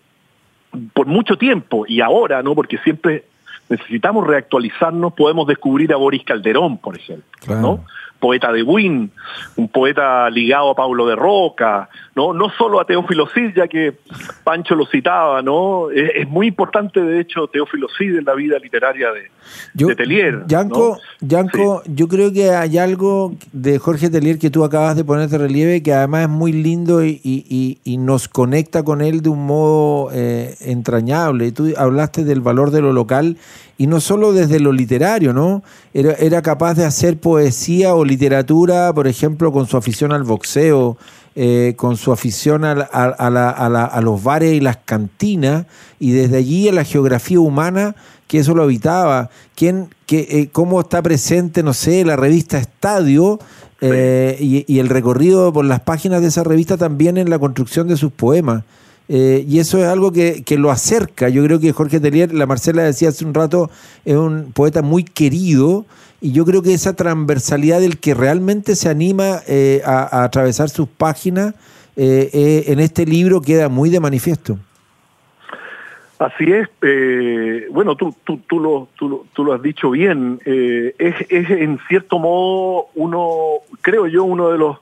por 0.95 1.07
mucho 1.07 1.37
tiempo, 1.37 1.85
y 1.87 2.01
ahora, 2.01 2.43
¿no? 2.43 2.55
Porque 2.55 2.79
siempre 2.79 3.25
necesitamos 3.69 4.27
reactualizarnos, 4.27 5.13
podemos 5.13 5.47
descubrir 5.47 5.93
a 5.93 5.97
Boris 5.97 6.25
Calderón, 6.25 6.79
por 6.79 6.97
ejemplo, 6.97 7.57
¿no? 7.61 7.85
Poeta 8.21 8.53
de 8.53 8.63
Win, 8.63 9.11
un 9.57 9.69
poeta 9.69 10.31
ligado 10.31 10.71
a 10.71 10.75
Pablo 10.77 11.07
de 11.07 11.17
Roca, 11.17 11.89
no, 12.15 12.33
no 12.33 12.51
solo 12.51 12.81
a 12.81 12.85
Teófilo 12.85 13.27
Cid, 13.27 13.57
ya 13.57 13.67
que 13.67 13.95
Pancho 14.45 14.75
lo 14.75 14.87
citaba, 14.87 15.43
¿no? 15.43 15.91
Es, 15.91 16.29
muy 16.29 16.49
importante, 16.49 17.01
de 17.01 17.21
hecho, 17.21 17.49
Teófilo 17.49 17.89
Cid 17.97 18.19
en 18.19 18.25
la 18.25 18.35
vida 18.35 18.59
literaria 18.59 19.09
de, 19.13 19.95
Telier. 19.95 20.45
Yanko, 20.47 21.83
yo 21.87 22.09
creo 22.09 22.33
que 22.33 22.51
hay 22.51 22.79
algo 22.79 23.35
de 23.53 23.79
Jorge 23.79 24.11
Telier 24.11 24.39
que 24.39 24.51
tú 24.51 24.65
acabas 24.65 24.97
de 24.97 25.05
poner 25.05 25.29
de 25.29 25.39
relieve 25.39 25.83
que 25.83 25.93
además 25.93 26.23
es 26.23 26.29
muy 26.29 26.53
lindo 26.53 27.05
y, 27.05 27.81
nos 28.01 28.29
conecta 28.29 28.83
con 28.83 29.03
él 29.03 29.21
de 29.21 29.29
un 29.29 29.47
modo 29.47 30.11
eh, 30.13 30.55
entrañable. 30.61 31.53
Tú 31.53 31.73
hablaste 31.77 32.25
del 32.25 32.41
valor 32.41 32.71
de 32.71 32.81
lo 32.81 32.93
local 32.93 33.37
y 33.81 33.87
no 33.87 33.99
solo 33.99 34.35
desde 34.35 34.61
lo 34.61 34.73
literario, 34.73 35.33
¿no? 35.33 35.63
Era, 35.95 36.13
era 36.13 36.43
capaz 36.43 36.75
de 36.75 36.85
hacer 36.85 37.19
poesía 37.19 37.95
o 37.95 38.05
literatura, 38.05 38.93
por 38.93 39.09
ejemplo, 39.09 39.53
con 39.53 39.67
su 39.67 39.79
afición 39.79 40.13
al 40.13 40.23
boxeo, 40.23 40.99
eh, 41.35 41.73
con 41.79 41.97
su 41.97 42.13
afición 42.13 42.67
a, 42.67 42.73
a, 42.73 44.01
los 44.03 44.23
bares 44.23 44.53
y 44.53 44.61
las 44.61 44.77
cantinas, 44.85 45.65
y 45.99 46.11
desde 46.11 46.37
allí 46.37 46.69
a 46.69 46.73
la 46.75 46.85
geografía 46.85 47.41
humana, 47.41 47.97
que 48.27 48.41
eso 48.41 48.55
lo 48.55 48.65
habitaba, 48.65 49.31
quién, 49.55 49.89
que, 50.05 50.29
eh, 50.29 50.51
cómo 50.53 50.79
está 50.83 51.01
presente, 51.01 51.63
no 51.63 51.73
sé, 51.73 52.05
la 52.05 52.17
revista 52.17 52.59
Estadio, 52.59 53.39
eh, 53.81 54.37
y, 54.39 54.71
y, 54.71 54.81
el 54.81 54.91
recorrido 54.91 55.55
por 55.55 55.65
las 55.65 55.81
páginas 55.81 56.21
de 56.21 56.29
esa 56.29 56.45
revista 56.45 56.77
también 56.77 57.17
en 57.17 57.31
la 57.31 57.39
construcción 57.39 57.89
de 57.89 57.97
sus 57.97 58.13
poemas. 58.13 58.63
Eh, 59.13 59.45
y 59.49 59.59
eso 59.59 59.79
es 59.79 59.87
algo 59.87 60.13
que, 60.13 60.45
lo 60.57 60.71
acerca. 60.71 61.29
Yo 61.29 61.43
creo 61.45 61.59
que 61.59 61.73
Jorge 61.73 61.99
Telier, 61.99 62.33
la 62.33 62.47
Marcela 62.47 62.85
decía 62.85 63.09
hace 63.09 63.25
un 63.25 63.35
rato, 63.35 63.69
es 64.05 64.15
un 64.15 64.53
poeta 64.53 64.83
muy 64.83 65.03
querido. 65.03 65.85
Y 66.21 66.31
yo 66.31 66.45
creo 66.45 66.63
que 66.63 66.73
esa 66.73 66.95
transversalidad 66.95 67.81
del 67.81 67.99
que 67.99 68.15
realmente 68.15 68.77
se 68.77 68.89
anima 68.89 69.41
eh, 69.49 69.83
a, 69.85 70.23
atravesar 70.23 70.69
sus 70.69 70.87
páginas 70.87 71.55
eh, 71.97 72.65
en 72.69 72.79
este 72.79 73.05
libro 73.05 73.41
queda 73.41 73.69
muy 73.69 73.91
de 73.91 73.99
manifiesto. 73.99 74.59
Así 76.21 76.45
es, 76.53 76.69
bueno, 77.73 77.97
tú, 77.97 78.15
tú, 78.25 78.39
tú, 78.47 78.61
lo, 78.61 78.89
tú, 78.95 79.27
tú, 79.33 79.43
lo 79.43 79.55
has 79.55 79.63
dicho 79.63 79.91
bien, 79.91 80.39
es, 80.45 81.15
es 81.31 81.51
en 81.51 81.79
cierto 81.89 82.19
modo 82.19 82.89
uno, 82.95 83.31
creo 83.81 84.07
yo, 84.07 84.25
uno 84.25 84.51
de 84.51 84.59
los 84.59 84.77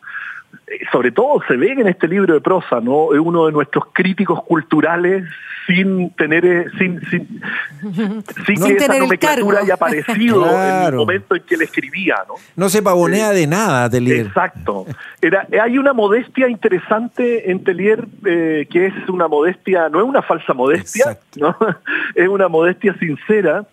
sobre 0.93 1.13
todo 1.13 1.41
se 1.47 1.57
ve 1.57 1.73
en 1.73 1.89
este 1.89 2.09
libro 2.09 2.35
de 2.35 2.41
prosa, 2.41 2.81
¿no? 2.81 3.15
Es 3.15 3.21
uno 3.21 3.47
de 3.47 3.53
nuestros 3.53 3.87
críticos 3.93 4.43
culturales 4.45 5.25
sin 5.69 6.11
tener, 6.15 6.47
eh, 6.47 6.67
sin, 6.79 7.01
sin, 7.11 7.43
sin, 8.47 8.65
que 8.65 8.73
esa 8.73 8.99
nomenclatura 8.99 9.61
haya 9.61 9.75
aparecido 9.75 10.47
en 10.47 10.87
el 10.87 10.95
momento 10.95 11.37
en 11.37 11.43
que 11.43 11.55
él 11.57 11.63
escribía, 11.63 12.17
¿no? 12.27 12.35
No 12.57 12.69
se 12.71 12.83
pavonea 12.83 13.31
de 13.31 13.47
nada, 13.47 13.89
Telier. 13.91 14.27
Exacto. 14.27 14.87
Era, 15.21 15.47
hay 15.63 15.77
una 15.77 15.93
modestia 15.93 16.49
interesante 16.49 17.51
en 17.51 17.63
Telier, 17.65 18.07
eh, 18.25 18.67
que 18.71 18.87
es 18.87 19.09
una 19.09 19.29
modestia, 19.29 19.91
no 19.91 20.01
es 20.01 20.07
una 20.07 20.23
falsa 20.23 20.55
modestia, 20.55 21.19
¿no? 21.37 21.55
es 22.15 22.29
una 22.29 22.49
modestia 22.49 22.97
sincera, 22.99 23.67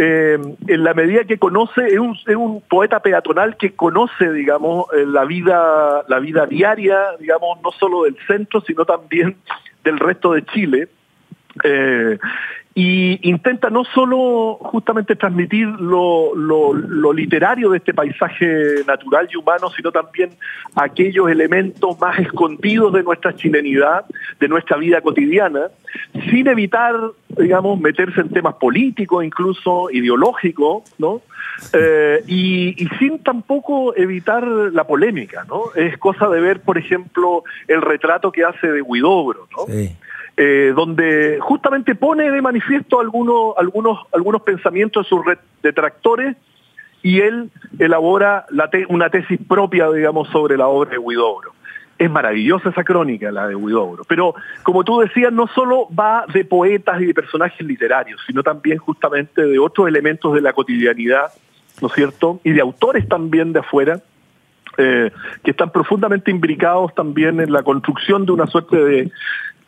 eh, 0.00 0.38
en 0.68 0.84
la 0.84 0.94
medida 0.94 1.24
que 1.24 1.38
conoce, 1.38 1.84
es 1.88 1.98
un, 1.98 2.62
poeta 2.68 3.00
peatonal 3.00 3.56
que 3.56 3.74
conoce, 3.74 4.32
digamos, 4.32 4.86
eh, 4.96 5.04
la 5.04 5.24
vida, 5.24 6.04
la 6.06 6.20
vida 6.20 6.46
diaria, 6.46 7.16
digamos, 7.18 7.60
no 7.64 7.72
solo 7.72 8.04
del 8.04 8.16
centro, 8.28 8.60
sino 8.60 8.84
también 8.84 9.36
del 9.82 9.98
resto 9.98 10.34
de 10.34 10.44
Chile. 10.44 10.88
Eh, 11.64 12.16
y 12.80 13.18
intenta 13.28 13.70
no 13.70 13.82
solo 13.82 14.56
justamente 14.60 15.16
transmitir 15.16 15.66
lo, 15.66 16.32
lo, 16.32 17.12
literario 17.12 17.70
de 17.70 17.78
este 17.78 17.92
paisaje 17.92 18.84
natural 18.86 19.28
y 19.32 19.36
humano, 19.36 19.68
sino 19.76 19.90
también 19.90 20.30
aquellos 20.76 21.28
elementos 21.28 21.98
más 21.98 22.20
escondidos 22.20 22.92
de 22.92 23.02
nuestra 23.02 23.34
chilenidad, 23.34 24.04
de 24.38 24.46
nuestra 24.46 24.76
vida 24.76 25.00
cotidiana, 25.00 25.70
sin 26.30 26.46
evitar, 26.46 26.94
digamos, 27.36 27.80
meterse 27.80 28.20
en 28.20 28.28
temas 28.28 28.54
políticos, 28.54 29.24
incluso 29.24 29.90
ideológicos, 29.90 30.84
¿no? 30.98 31.20
Eh, 31.72 32.22
y, 32.28 32.80
y, 32.80 32.88
sin 33.00 33.18
tampoco 33.24 33.96
evitar 33.96 34.46
la 34.46 34.84
polémica, 34.84 35.44
¿no? 35.48 35.72
Es 35.74 35.98
cosa 35.98 36.28
de 36.28 36.40
ver, 36.40 36.60
por 36.60 36.78
ejemplo, 36.78 37.42
el 37.66 37.82
retrato 37.82 38.30
que 38.30 38.44
hace 38.44 38.70
de 38.70 38.82
Huidobro, 38.82 39.48
¿no? 39.56 39.66
Sí 39.66 39.96
eh, 40.40 40.72
donde 40.72 41.38
justamente 41.40 41.96
pone 41.96 42.30
de 42.30 42.40
manifiesto 42.40 43.00
algunos, 43.00 43.54
algunos, 43.58 43.98
algunos 44.12 44.42
pensamientos 44.42 45.04
de 45.04 45.08
sus 45.08 45.20
detractores 45.64 46.36
y 47.02 47.18
él 47.22 47.50
elabora 47.80 48.46
la 48.50 48.70
una 48.88 49.10
tesis 49.10 49.40
propia, 49.48 49.90
digamos, 49.90 50.28
sobre 50.28 50.56
la 50.56 50.68
obra 50.68 50.92
de 50.92 50.98
Huidobro. 50.98 51.54
Es 51.98 52.08
maravillosa 52.08 52.68
esa 52.68 52.84
crónica, 52.84 53.32
la 53.32 53.48
de 53.48 53.56
Huidobro. 53.56 54.04
Pero, 54.04 54.36
como 54.62 54.84
tú 54.84 55.00
decías, 55.00 55.32
no 55.32 55.48
solo 55.48 55.88
va 55.92 56.24
de 56.32 56.44
poetas 56.44 57.00
y 57.00 57.06
de 57.06 57.14
personajes 57.14 57.66
literarios, 57.66 58.20
sino 58.24 58.44
también 58.44 58.78
justamente 58.78 59.44
de 59.44 59.58
otros 59.58 59.88
elementos 59.88 60.32
de 60.34 60.40
la 60.40 60.52
cotidianidad, 60.52 61.32
¿no 61.82 61.88
es 61.88 61.94
cierto? 61.94 62.38
Y 62.44 62.52
de 62.52 62.60
autores 62.60 63.08
también 63.08 63.52
de 63.52 63.58
afuera, 63.58 64.02
eh, 64.76 65.10
que 65.42 65.50
están 65.50 65.72
profundamente 65.72 66.30
imbricados 66.30 66.94
también 66.94 67.40
en 67.40 67.50
la 67.50 67.64
construcción 67.64 68.24
de 68.24 68.30
una 68.30 68.46
suerte 68.46 68.76
de, 68.76 69.10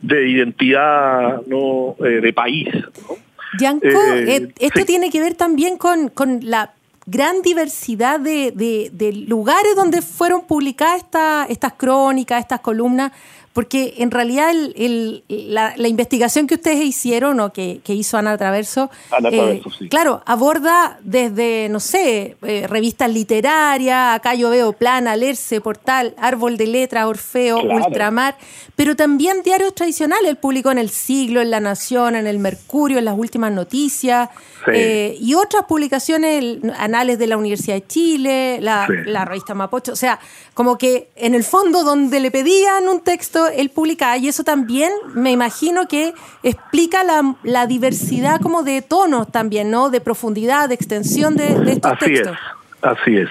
de 0.02 0.28
identidad 0.28 1.42
no 1.46 1.96
eh, 2.04 2.20
de 2.20 2.32
país. 2.32 2.68
¿no? 2.74 3.16
Yanko, 3.58 3.86
eh, 3.86 4.36
eh, 4.36 4.48
esto 4.60 4.84
tiene 4.84 5.10
que 5.10 5.20
ver 5.20 5.34
también 5.34 5.76
con, 5.76 6.08
con 6.08 6.40
la 6.42 6.72
gran 7.06 7.42
diversidad 7.42 8.20
de, 8.20 8.52
de, 8.52 8.90
de, 8.92 9.12
lugares 9.12 9.74
donde 9.74 10.02
fueron 10.02 10.46
publicadas 10.46 11.02
esta, 11.02 11.46
estas 11.48 11.72
crónicas, 11.72 12.40
estas 12.40 12.60
columnas 12.60 13.12
porque 13.52 13.94
en 13.98 14.12
realidad 14.12 14.50
el, 14.50 15.24
la, 15.28 15.74
investigación 15.88 16.46
que 16.46 16.54
ustedes 16.54 16.84
hicieron 16.84 17.40
o 17.40 17.52
que, 17.52 17.80
hizo 17.88 18.16
Ana 18.16 18.38
Traverso, 18.38 18.90
eh, 19.32 19.60
claro, 19.90 20.22
aborda 20.24 20.98
desde, 21.02 21.68
no 21.68 21.80
sé, 21.80 22.36
eh, 22.42 22.66
revistas 22.68 23.10
literarias, 23.10 24.14
acá 24.14 24.34
yo 24.34 24.50
veo 24.50 24.72
Plana, 24.72 25.16
Lerce, 25.16 25.60
Portal, 25.60 26.14
Árbol 26.18 26.56
de 26.56 26.68
Letras, 26.68 27.06
Orfeo, 27.06 27.60
Ultramar, 27.60 28.36
pero 28.76 28.94
también 28.94 29.42
diarios 29.42 29.74
tradicionales, 29.74 30.30
el 30.30 30.36
público 30.36 30.70
en 30.70 30.78
El 30.78 30.90
Siglo, 30.90 31.40
en 31.40 31.50
La 31.50 31.58
Nación, 31.58 32.14
en 32.14 32.28
El 32.28 32.38
Mercurio, 32.38 32.98
en 32.98 33.04
las 33.04 33.18
últimas 33.18 33.50
noticias, 33.50 34.28
eh, 34.72 35.16
y 35.20 35.34
otras 35.34 35.64
publicaciones, 35.64 36.58
Anales 36.78 37.18
de 37.18 37.26
la 37.26 37.36
Universidad 37.36 37.74
de 37.74 37.86
Chile, 37.86 38.58
la, 38.60 38.86
la 39.06 39.24
revista 39.24 39.54
Mapocho, 39.54 39.92
o 39.92 39.96
sea, 39.96 40.20
como 40.54 40.78
que 40.78 41.08
en 41.16 41.34
el 41.34 41.42
fondo 41.42 41.82
donde 41.82 42.20
le 42.20 42.30
pedían 42.30 42.86
un 42.88 43.00
texto, 43.00 43.39
él 43.48 43.70
publicaba, 43.70 44.16
y 44.16 44.28
eso 44.28 44.44
también 44.44 44.92
me 45.14 45.30
imagino 45.30 45.86
que 45.88 46.14
explica 46.42 47.02
la, 47.04 47.66
diversidad 47.66 48.40
como 48.40 48.62
de 48.62 48.82
tonos 48.82 49.30
también, 49.30 49.70
¿no? 49.70 49.90
De 49.90 50.00
profundidad, 50.00 50.68
de 50.68 50.74
extensión 50.74 51.36
de, 51.36 51.72
estos 51.72 51.92
así 51.92 52.04
textos. 52.06 52.36
Es, 52.36 52.84
así 52.84 53.16
es. 53.16 53.28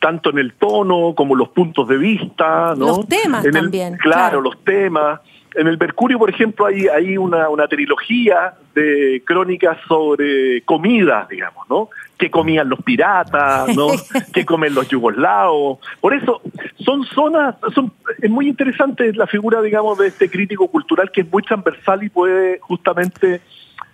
Tanto 0.00 0.30
en 0.30 0.38
el 0.38 0.52
tono 0.54 1.14
como 1.16 1.34
los 1.34 1.48
puntos 1.50 1.88
de 1.88 1.96
vista, 1.96 2.74
¿no? 2.76 2.86
Los 2.86 3.08
temas 3.08 3.44
En 3.44 3.56
el- 3.56 3.62
también, 3.62 3.96
Claro, 3.96 4.18
claro. 4.18 4.40
los 4.40 4.64
temas. 4.64 5.20
En 5.54 5.66
el 5.68 5.78
Mercurio, 5.78 6.18
por 6.18 6.28
ejemplo, 6.28 6.66
hay, 6.66 6.86
hay 6.86 7.16
una, 7.16 7.48
una 7.48 7.66
trilogía 7.66 8.52
de 8.74 9.22
crónicas 9.24 9.78
sobre 9.88 10.60
comidas, 10.62 11.26
digamos, 11.30 11.66
¿no? 11.70 11.88
¿Qué 12.18 12.30
comían 12.30 12.68
los 12.68 12.82
piratas, 12.82 13.74
¿no? 13.74 13.86
¿Qué 14.34 14.44
comen 14.44 14.74
los 14.74 14.86
yugoslavos? 14.88 15.78
Por 16.00 16.12
eso, 16.14 16.42
son 16.80 17.04
zonas, 17.06 17.54
son, 17.74 17.90
es 18.20 18.30
muy 18.30 18.48
interesante 18.48 19.12
la 19.14 19.26
figura, 19.26 19.62
digamos, 19.62 19.96
de 19.98 20.08
este 20.08 20.28
crítico 20.28 20.68
cultural 20.68 21.10
que 21.10 21.22
es 21.22 21.30
muy 21.32 21.42
transversal 21.42 22.02
y 22.04 22.10
puede 22.10 22.58
justamente 22.60 23.40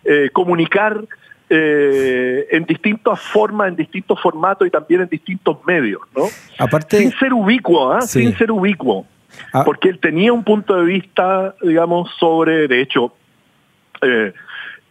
eh, 0.04 0.30
comunicar 0.32 1.04
eh, 1.48 2.46
en 2.50 2.64
distintas 2.64 3.20
formas, 3.20 3.68
en 3.68 3.76
distintos 3.76 4.20
formatos 4.20 4.66
y 4.66 4.70
también 4.70 5.02
en 5.02 5.08
distintos 5.08 5.58
medios, 5.66 6.00
¿no? 6.16 6.24
Aparte, 6.58 6.98
Sin 6.98 7.12
ser 7.12 7.32
ubicuo, 7.32 7.92
¿ah? 7.92 8.00
Sí. 8.00 8.20
Sin 8.20 8.36
ser 8.36 8.50
ubicuo. 8.50 9.06
Ah. 9.52 9.62
Porque 9.64 9.88
él 9.88 9.98
tenía 9.98 10.32
un 10.32 10.44
punto 10.44 10.74
de 10.74 10.84
vista, 10.84 11.54
digamos, 11.62 12.10
sobre, 12.18 12.68
de 12.68 12.80
hecho, 12.80 13.14
eh, 14.02 14.32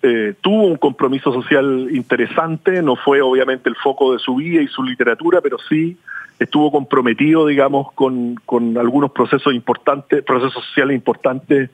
eh, 0.03 0.34
tuvo 0.41 0.63
un 0.63 0.77
compromiso 0.77 1.31
social 1.31 1.88
interesante, 1.91 2.81
no 2.81 2.96
fue 2.96 3.22
obviamente 3.22 3.70
el 3.70 3.75
foco 3.75 4.13
de 4.13 4.20
su 4.20 4.36
vida 4.36 4.62
y 4.62 4.67
su 4.67 4.84
literatura, 4.84 5.41
pero 5.41 5.58
sí 5.70 5.98
estuvo 6.39 6.72
comprometido, 6.72 7.46
digamos, 7.46 7.91
con, 7.93 8.36
con 8.46 8.77
algunos 8.77 9.12
procesos 9.12 9.53
importantes, 9.53 10.24
procesos 10.24 10.63
sociales 10.65 10.96
importantes 10.96 11.70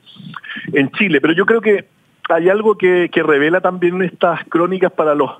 en 0.72 0.90
Chile. 0.90 1.22
Pero 1.22 1.32
yo 1.32 1.46
creo 1.46 1.62
que 1.62 1.86
hay 2.28 2.48
algo 2.48 2.76
que, 2.76 3.08
que 3.12 3.22
revela 3.22 3.60
también 3.60 4.02
estas 4.02 4.44
crónicas 4.44 4.92
para 4.92 5.14
los 5.14 5.30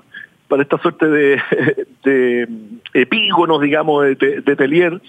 para 0.47 0.63
esta 0.63 0.79
suerte 0.79 1.07
de, 1.07 1.39
de 2.03 2.47
epígonos, 2.95 3.61
digamos, 3.61 4.03
de, 4.03 4.15
de, 4.15 4.41
de 4.41 4.55
Telier, 4.55 4.99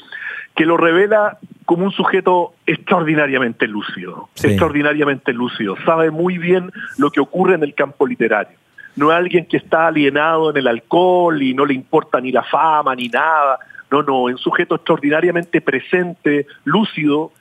que 0.55 0.67
lo 0.67 0.77
revela 0.77 1.39
como 1.65 1.85
un 1.85 1.93
sujeto 1.93 2.53
extraordinariamente 2.67 3.67
lúcido, 3.67 4.29
Sí. 4.35 4.49
extraordinariamente 4.49 5.33
lúcido, 5.33 5.77
sabe 5.87 6.11
muy 6.11 6.37
bien 6.37 6.71
lo 6.99 7.11
que 7.11 7.21
ocurre 7.21 7.55
en 7.55 7.63
el 7.63 7.75
campo 7.75 8.07
literario. 8.07 8.59
No 8.97 9.11
es 9.13 9.17
alguien 9.17 9.47
que 9.47 9.57
está 9.57 9.87
alienado 9.87 10.51
en 10.51 10.59
el 10.59 10.67
alcohol 10.67 11.41
y 11.41 11.55
no 11.55 11.65
le 11.65 11.73
importa 11.73 12.21
ni 12.21 12.33
la 12.33 12.43
fama 12.43 12.95
ni 12.95 13.09
nada. 13.09 13.59
No, 13.91 14.03
no, 14.03 14.29
es 14.29 14.35
un 14.35 14.41
sujeto 14.41 14.75
extraordinariamente 14.75 15.61
presente, 15.63 16.47
lúcido 16.65 17.33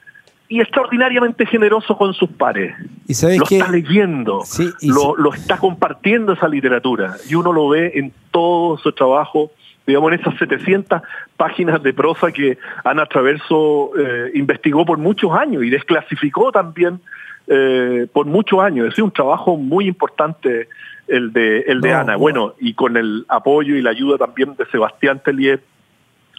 y 0.50 0.60
extraordinariamente 0.62 1.46
generoso 1.46 1.96
con 1.96 2.14
sus 2.14 2.30
pares. 2.32 2.76
y 3.08 3.14
sabes 3.14 3.38
Lo 3.38 3.46
que 3.46 3.60
está 3.60 3.72
leyendo, 3.72 4.42
Sí, 4.44 4.68
y 4.82 4.90
lo, 4.90 5.16
lo 5.16 5.34
está 5.34 5.58
compartiendo 5.58 6.34
esa 6.34 6.48
literatura 6.48 7.16
y 7.30 7.36
uno 7.36 7.54
lo 7.54 7.70
ve 7.70 7.92
en 7.96 8.12
todo 8.32 8.78
su 8.80 8.92
trabajo, 8.92 9.52
digamos, 9.86 10.12
en 10.12 10.20
esas 10.20 10.36
700 10.40 11.02
páginas 11.38 11.82
de 11.84 11.94
prosa 11.94 12.32
que 12.32 12.58
Ana 12.84 13.06
Traverso 13.06 13.92
eh, 13.98 14.32
investigó 14.34 14.86
por 14.86 14.98
muchos 14.98 15.32
años 15.32 15.64
y 15.64 15.70
desclasificó 15.70 16.52
también 16.52 17.00
eh, 17.48 18.08
por 18.12 18.26
muchos 18.26 18.60
años. 18.60 18.86
Es 18.88 18.92
decir, 18.94 19.04
un 19.04 19.12
trabajo 19.12 19.56
muy 19.56 19.88
importante 19.88 20.68
el 21.08 21.32
de, 21.32 21.60
el 21.62 21.82
de 21.82 21.90
No, 21.90 21.98
Ana. 22.00 22.14
no. 22.14 22.20
Bueno, 22.20 22.54
y 22.60 22.74
con 22.74 22.98
el 22.98 23.26
apoyo 23.30 23.76
y 23.76 23.82
la 23.82 23.92
ayuda 23.92 24.18
también 24.18 24.56
de 24.56 24.66
Sebastián 24.68 25.22
Tellier, 25.24 25.62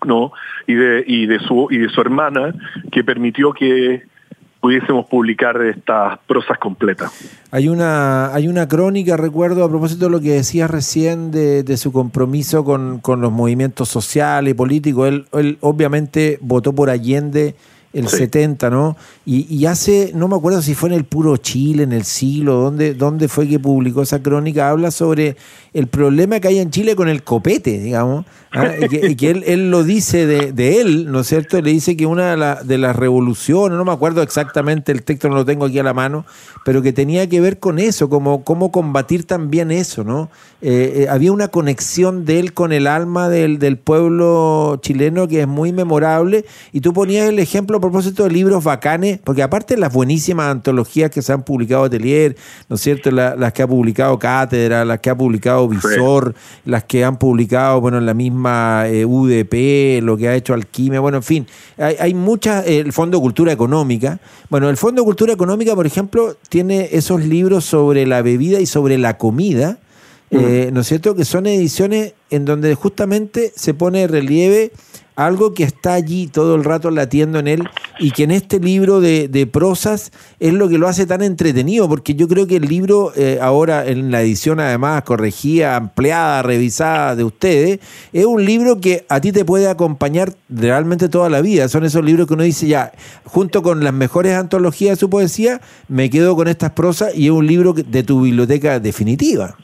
¿no? 0.06 0.32
Y 0.66 0.74
de, 0.74 1.04
y 1.06 1.26
de 1.26 1.38
su 1.40 1.68
y 1.70 1.78
de 1.78 1.88
su 1.88 2.00
hermana, 2.00 2.54
que 2.90 3.04
permitió 3.04 3.52
que 3.52 4.02
pudiésemos 4.60 5.06
publicar 5.06 5.60
estas 5.62 6.18
prosas 6.26 6.58
completas. 6.58 7.10
Hay 7.50 7.68
una, 7.68 8.34
hay 8.34 8.46
una 8.46 8.68
crónica, 8.68 9.16
recuerdo, 9.16 9.64
a 9.64 9.68
propósito 9.70 10.04
de 10.04 10.10
lo 10.10 10.20
que 10.20 10.32
decías 10.32 10.70
recién 10.70 11.30
de, 11.30 11.62
de 11.62 11.76
su 11.78 11.92
compromiso 11.92 12.62
con, 12.62 13.00
con 13.00 13.22
los 13.22 13.32
movimientos 13.32 13.88
sociales 13.88 14.52
y 14.52 14.54
políticos. 14.54 15.08
Él, 15.08 15.24
él 15.32 15.56
obviamente 15.60 16.38
votó 16.42 16.74
por 16.74 16.90
Allende 16.90 17.54
el 17.92 18.06
Sí. 18.08 18.18
70, 18.18 18.70
¿no? 18.70 18.96
Y, 19.26 19.52
y 19.52 19.66
hace, 19.66 20.12
no 20.14 20.28
me 20.28 20.36
acuerdo 20.36 20.62
si 20.62 20.74
fue 20.74 20.88
en 20.90 20.94
el 20.94 21.04
Puro 21.04 21.36
Chile, 21.38 21.82
en 21.82 21.92
el 21.92 22.04
siglo, 22.04 22.54
¿dónde, 22.56 22.94
dónde 22.94 23.26
fue 23.28 23.48
que 23.48 23.58
publicó 23.58 24.02
esa 24.02 24.22
crónica? 24.22 24.70
Habla 24.70 24.90
sobre 24.92 25.36
el 25.72 25.86
problema 25.88 26.38
que 26.40 26.48
hay 26.48 26.58
en 26.60 26.70
Chile 26.70 26.94
con 26.94 27.08
el 27.08 27.22
copete, 27.24 27.78
digamos. 27.80 28.24
¿ah? 28.52 28.74
Y 28.80 28.88
que, 28.88 29.06
y 29.08 29.16
que 29.16 29.30
él, 29.30 29.44
él 29.46 29.70
lo 29.72 29.82
dice 29.84 30.26
de, 30.26 30.52
de 30.52 30.80
él, 30.80 31.10
¿no 31.10 31.20
es 31.20 31.26
cierto? 31.26 31.60
Le 31.60 31.70
dice 31.72 31.96
que 31.96 32.06
una 32.06 32.30
de, 32.30 32.36
la- 32.36 32.62
de 32.62 32.78
las 32.78 32.94
revoluciones, 32.96 33.76
no 33.76 33.84
me 33.84 33.92
acuerdo 33.92 34.22
exactamente, 34.22 34.92
el 34.92 35.02
texto 35.02 35.28
no 35.28 35.34
lo 35.34 35.44
tengo 35.44 35.64
aquí 35.66 35.78
a 35.78 35.82
la 35.84 35.94
mano, 35.94 36.24
pero 36.64 36.82
que 36.82 36.92
tenía 36.92 37.28
que 37.28 37.40
ver 37.40 37.58
con 37.58 37.78
eso, 37.80 38.08
como 38.08 38.44
cómo 38.44 38.70
combatir 38.70 39.24
también 39.26 39.70
eso, 39.72 40.04
¿no? 40.04 40.30
Eh, 40.62 41.04
eh, 41.04 41.08
había 41.08 41.32
una 41.32 41.48
conexión 41.48 42.24
de 42.26 42.38
él 42.38 42.52
con 42.52 42.72
el 42.72 42.86
alma 42.86 43.28
del, 43.30 43.58
del 43.58 43.78
pueblo 43.78 44.78
chileno 44.82 45.26
que 45.26 45.40
es 45.40 45.48
muy 45.48 45.72
memorable, 45.72 46.44
y 46.72 46.80
tú 46.80 46.92
ponías 46.92 47.28
el 47.28 47.38
ejemplo 47.38 47.78
a 47.78 47.80
propósito 47.80 48.24
de 48.24 48.30
libros 48.30 48.62
bacanes, 48.62 49.18
porque 49.24 49.42
aparte 49.42 49.74
de 49.74 49.80
las 49.80 49.92
buenísimas 49.92 50.50
antologías 50.50 51.10
que 51.10 51.22
se 51.22 51.32
han 51.32 51.42
publicado 51.44 51.84
Atelier, 51.84 52.36
¿no 52.68 52.76
es 52.76 52.82
cierto? 52.82 53.10
La- 53.10 53.36
las 53.36 53.52
que 53.54 53.62
ha 53.62 53.66
publicado 53.66 54.18
Cátedra, 54.18 54.84
las 54.84 55.00
que 55.00 55.08
ha 55.10 55.14
publicado 55.16 55.66
Visor, 55.68 56.34
las 56.66 56.84
que 56.84 57.04
han 57.04 57.16
publicado, 57.18 57.80
bueno, 57.80 57.98
en 57.98 58.06
la 58.06 58.14
misma 58.14 58.84
eh, 58.86 59.04
UDP, 59.06 60.02
lo 60.02 60.16
que 60.16 60.28
ha 60.28 60.34
hecho 60.34 60.52
Alquimia, 60.54 61.00
bueno, 61.00 61.18
en 61.18 61.22
fin, 61.22 61.46
hay, 61.78 61.96
hay 61.98 62.14
muchas, 62.14 62.66
el 62.66 62.92
Fondo 62.92 63.16
de 63.18 63.22
Cultura 63.22 63.52
Económica. 63.52 64.18
Bueno, 64.50 64.68
el 64.68 64.76
Fondo 64.76 65.02
de 65.02 65.06
Cultura 65.06 65.32
Económica, 65.32 65.74
por 65.74 65.86
ejemplo, 65.86 66.36
tiene 66.48 66.88
esos 66.92 67.24
libros 67.24 67.64
sobre 67.64 68.04
la 68.06 68.20
bebida 68.22 68.60
y 68.60 68.66
sobre 68.66 68.98
la 68.98 69.16
comida, 69.16 69.78
eh, 70.30 70.70
¿no 70.72 70.80
es 70.80 70.86
cierto? 70.86 71.14
Que 71.14 71.24
son 71.24 71.46
ediciones 71.46 72.14
en 72.30 72.44
donde 72.44 72.74
justamente 72.74 73.52
se 73.56 73.74
pone 73.74 74.00
de 74.00 74.06
relieve 74.06 74.72
algo 75.16 75.52
que 75.52 75.64
está 75.64 75.94
allí 75.94 76.28
todo 76.28 76.54
el 76.54 76.64
rato 76.64 76.90
latiendo 76.90 77.38
en 77.38 77.48
él 77.48 77.68
y 77.98 78.12
que 78.12 78.22
en 78.22 78.30
este 78.30 78.58
libro 78.58 79.00
de, 79.00 79.28
de 79.28 79.46
prosas 79.46 80.12
es 80.38 80.54
lo 80.54 80.68
que 80.68 80.78
lo 80.78 80.88
hace 80.88 81.04
tan 81.04 81.20
entretenido, 81.20 81.88
porque 81.88 82.14
yo 82.14 82.26
creo 82.26 82.46
que 82.46 82.56
el 82.56 82.66
libro 82.66 83.12
eh, 83.16 83.38
ahora 83.42 83.86
en 83.86 84.10
la 84.10 84.22
edición 84.22 84.60
además 84.60 85.02
corregida, 85.02 85.76
ampliada, 85.76 86.42
revisada 86.42 87.16
de 87.16 87.24
ustedes, 87.24 87.80
es 88.14 88.24
un 88.24 88.44
libro 88.44 88.80
que 88.80 89.04
a 89.10 89.20
ti 89.20 89.30
te 89.30 89.44
puede 89.44 89.68
acompañar 89.68 90.32
realmente 90.48 91.10
toda 91.10 91.28
la 91.28 91.42
vida. 91.42 91.68
Son 91.68 91.84
esos 91.84 92.02
libros 92.02 92.26
que 92.26 92.34
uno 92.34 92.44
dice 92.44 92.66
ya, 92.66 92.92
junto 93.24 93.62
con 93.62 93.84
las 93.84 93.92
mejores 93.92 94.34
antologías 94.34 94.96
de 94.96 95.00
su 95.00 95.10
poesía, 95.10 95.60
me 95.88 96.08
quedo 96.08 96.34
con 96.34 96.48
estas 96.48 96.70
prosas 96.70 97.14
y 97.14 97.26
es 97.26 97.32
un 97.32 97.46
libro 97.46 97.74
de 97.74 98.02
tu 98.02 98.22
biblioteca 98.22 98.80
definitiva. 98.80 99.56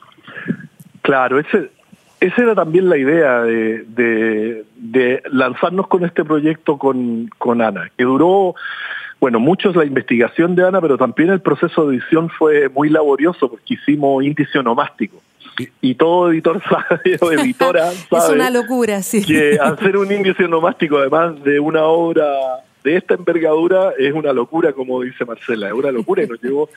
Claro, 1.07 1.39
ese, 1.39 1.71
esa 2.19 2.43
era 2.43 2.55
también 2.57 2.89
la 2.89 2.97
idea 2.97 3.43
de, 3.43 3.85
de- 3.85 4.65
de 4.75 5.23
lanzarnos 5.31 5.87
con 5.87 6.05
este 6.05 6.25
proyecto 6.25 6.79
con, 6.79 7.31
con 7.39 7.63
Ana, 7.63 7.93
que 7.97 8.03
duró, 8.03 8.57
bueno, 9.21 9.39
mucho 9.39 9.71
es 9.71 9.77
la 9.77 9.85
investigación 9.85 10.57
de 10.57 10.67
Ana, 10.67 10.81
pero 10.81 10.99
también 10.99 11.31
el 11.31 11.41
proceso 11.41 11.87
de 11.87 11.97
edición 11.97 12.29
fue 12.29 12.69
muy 12.69 12.89
laborioso 12.91 13.49
porque 13.49 13.75
hicimos 13.75 14.25
índice 14.25 14.59
onomástico. 14.59 15.23
Y 15.81 15.95
todo 15.95 16.33
editor 16.33 16.61
sabe, 16.69 17.17
o 17.21 17.31
editora 17.31 17.93
Es 17.93 18.05
sabe 18.11 18.35
una 18.35 18.51
locura, 18.51 19.01
sí. 19.03 19.25
que 19.25 19.59
hacer 19.63 19.97
un 19.97 20.11
índice 20.11 20.45
onomástico, 20.45 20.99
además 20.99 21.41
de 21.45 21.61
una 21.61 21.85
obra 21.85 22.27
de 22.83 22.97
esta 22.97 23.15
envergadura, 23.15 23.93
es 23.97 24.13
una 24.13 24.33
locura, 24.33 24.73
como 24.73 25.03
dice 25.03 25.25
Marcela, 25.25 25.69
es 25.69 25.73
una 25.73 25.93
locura 25.93 26.25
y 26.25 26.27
nos 26.27 26.43
llevó 26.43 26.69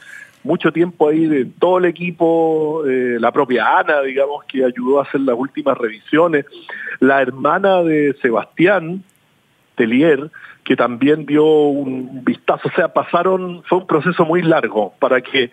mucho 0.44 0.72
tiempo 0.72 1.10
ahí 1.10 1.26
de 1.26 1.46
todo 1.46 1.80
el 1.80 1.86
equipo, 1.86 2.84
eh, 2.88 3.18
la 3.20 3.32
propia 3.32 3.80
Ana, 3.80 4.02
digamos, 4.02 4.44
que 4.46 4.64
ayudó 4.64 5.00
a 5.00 5.04
hacer 5.04 5.22
las 5.22 5.36
últimas 5.38 5.78
revisiones, 5.78 6.46
la 7.00 7.22
hermana 7.22 7.84
de 7.84 8.16
Sebastián 8.22 9.04
Telier, 9.76 10.30
que 10.64 10.76
también 10.76 11.26
dio 11.26 11.46
un 11.46 12.24
vistazo, 12.24 12.70
o 12.70 12.72
sea, 12.76 12.90
pasaron, 12.94 13.64
fue 13.64 13.80
un 13.80 13.88
proceso 13.88 14.26
muy 14.26 14.42
largo 14.42 14.94
para 15.00 15.22
que 15.22 15.52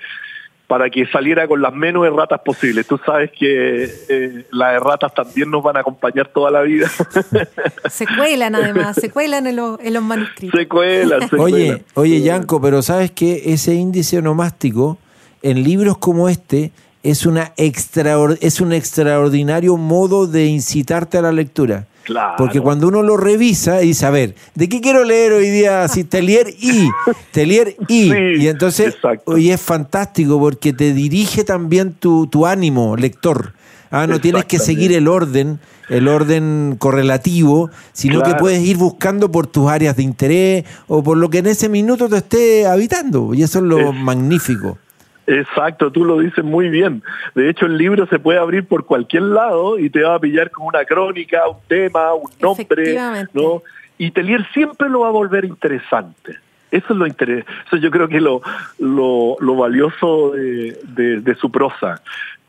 para 0.67 0.91
que 0.91 1.07
saliera 1.07 1.47
con 1.47 1.63
las 1.63 1.73
menos 1.73 2.05
erratas 2.07 2.41
posibles. 2.45 2.87
Tú 2.87 2.99
sabes 3.07 3.31
que 3.31 3.85
eh, 4.09 4.45
las 4.51 4.75
erratas 4.75 5.15
también 5.15 5.49
nos 5.51 5.63
van 5.63 5.77
a 5.77 5.81
acompañar 5.81 6.29
toda 6.29 6.51
la 6.51 6.63
vida. 6.63 6.91
Se 7.89 8.05
cuelan 8.07 8.55
además, 8.57 8.97
se 9.01 9.11
cuelan 9.11 9.47
en, 9.47 9.57
los- 9.57 9.79
en 9.81 9.95
los 9.95 10.03
manuscritos. 10.03 10.59
se 10.59 10.67
cuelan, 10.67 11.29
se 11.29 11.37
Oye, 11.37 11.53
cuelan. 11.67 11.83
oye, 11.95 12.21
Yanko, 12.23 12.61
pero 12.61 12.83
sabes 12.83 13.11
que 13.13 13.53
ese 13.53 13.75
índice 13.75 14.19
onomástico 14.19 14.99
en 15.43 15.63
libros 15.63 15.99
como 15.99 16.29
este 16.29 16.73
es 17.05 17.27
una 17.27 17.55
extraor- 17.55 18.37
es 18.41 18.61
un 18.61 18.73
extraordinario 18.73 19.77
modo 19.77 20.27
de 20.27 20.47
incitarte 20.47 21.19
a 21.19 21.23
la 21.23 21.31
lectura. 21.31 21.87
Claro. 22.07 22.35
Porque 22.39 22.61
cuando 22.61 22.87
uno 22.89 23.03
lo 23.03 23.17
revisa 23.17 23.83
y 23.83 23.89
dice, 23.89 24.07
a 24.07 24.11
ver, 24.11 24.35
¿de 24.55 24.69
qué 24.69 24.81
quiero 24.81 25.03
leer 25.05 25.33
hoy 25.33 25.51
día? 25.51 25.87
Si 25.89 26.05
Telier 26.05 26.49
y, 26.59 26.89
Telier 27.33 27.77
y. 27.89 28.11
Sí, 28.11 28.17
y 28.39 28.49
entonces, 28.49 28.95
exacto. 28.95 29.33
hoy 29.33 29.51
es 29.51 29.61
fantástico 29.61 30.39
porque 30.39 30.73
te 30.73 30.93
dirige 30.95 31.43
también 31.45 31.93
tu, 31.95 32.29
tu 32.29 32.47
ánimo, 32.47 32.97
lector. 32.97 33.53
Ah, 33.91 34.07
no 34.07 34.21
tienes 34.21 34.45
que 34.45 34.59
seguir 34.59 34.93
el 34.93 35.07
orden, 35.09 35.61
el 35.89 36.09
orden 36.09 36.77
correlativo, 36.79 37.71
sino 37.93 38.23
que 38.23 38.35
puedes 38.35 38.61
ir 38.65 38.77
buscando 38.77 39.31
por 39.31 39.47
tus 39.47 39.69
áreas 39.71 39.97
de 39.97 40.03
interés 40.03 40.65
o 40.89 41.03
por 41.05 41.17
lo 41.17 41.31
que 41.31 41.39
en 41.39 41.47
ese 41.47 41.69
minuto 41.69 42.09
te 42.09 42.17
esté 42.19 42.67
habitando. 42.67 43.33
Y 43.35 43.43
eso 43.45 43.59
es 43.59 43.65
lo 43.65 43.91
Es- 43.91 43.95
magnífico. 43.95 44.79
Exacto, 45.27 45.91
tú 45.91 46.05
lo 46.05 46.21
dices 46.21 46.45
muy 46.45 46.69
bien. 46.69 47.03
De 47.35 47.51
hecho, 47.51 47.67
el 47.67 47.77
libro 47.77 48.07
se 48.07 48.19
puede 48.19 48.39
abrir 48.39 48.67
por 48.67 48.87
cualquier 48.87 49.25
lado 49.25 49.79
y 49.79 49.91
te 49.91 50.03
va 50.03 50.15
a 50.15 50.21
pillar 50.21 50.51
con 50.51 50.67
una 50.67 50.85
crónica, 50.85 51.49
un 51.49 51.59
tema, 51.67 52.15
un 52.15 52.31
nombre, 52.41 52.97
¿no? 53.33 53.63
Y 53.99 54.11
Telier 54.11 54.47
siempre 54.53 54.89
lo 54.89 55.01
va 55.01 55.09
a 55.09 55.13
volver 55.13 55.45
interesante. 55.45 56.37
Eso 56.71 56.87
es 56.91 56.97
lo 56.97 57.07
interesante. 57.07 57.51
Eso 57.67 57.77
yo 57.77 57.91
creo 57.91 58.09
que 58.09 58.19
es 58.19 58.23
lo, 58.23 58.41
lo, 58.79 59.57
valioso 59.57 60.33
de, 60.33 61.37
su 61.41 61.51
prosa. 61.51 62.03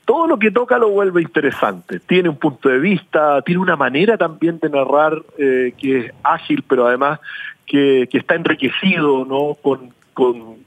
Todo 0.05 0.27
lo 0.27 0.37
que 0.37 0.51
toca 0.51 0.77
lo 0.77 0.89
vuelve 0.89 1.21
interesante. 1.21 1.99
Tiene 1.99 2.29
un 2.29 2.37
punto 2.37 2.69
de 2.69 2.79
vista, 2.79 3.41
tiene 3.41 3.61
una 3.61 3.75
manera 3.75 4.17
también 4.17 4.59
de 4.59 4.69
narrar 4.69 5.21
eh, 5.37 5.73
que 5.77 5.99
es 5.99 6.13
ágil, 6.23 6.63
pero 6.67 6.87
además 6.87 7.19
que, 7.65 8.07
que 8.09 8.17
está 8.19 8.35
enriquecido 8.35 9.25
¿no? 9.25 9.55
con, 9.61 9.93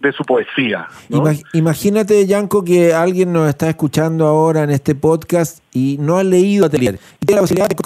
de 0.00 0.12
su 0.12 0.24
poesía. 0.24 0.88
Imagínate, 1.52 2.26
Yanko, 2.26 2.64
que 2.64 2.94
alguien 2.94 3.32
nos 3.32 3.48
está 3.48 3.68
escuchando 3.68 4.26
ahora 4.26 4.62
en 4.62 4.70
este 4.70 4.94
podcast 4.94 5.60
y 5.72 5.96
no 6.00 6.16
ha 6.16 6.24
leído 6.24 6.66
Atelier. 6.66 6.98
Y 7.20 7.26
tiene 7.26 7.36
la 7.36 7.42
posibilidad 7.42 7.68
de 7.68 7.76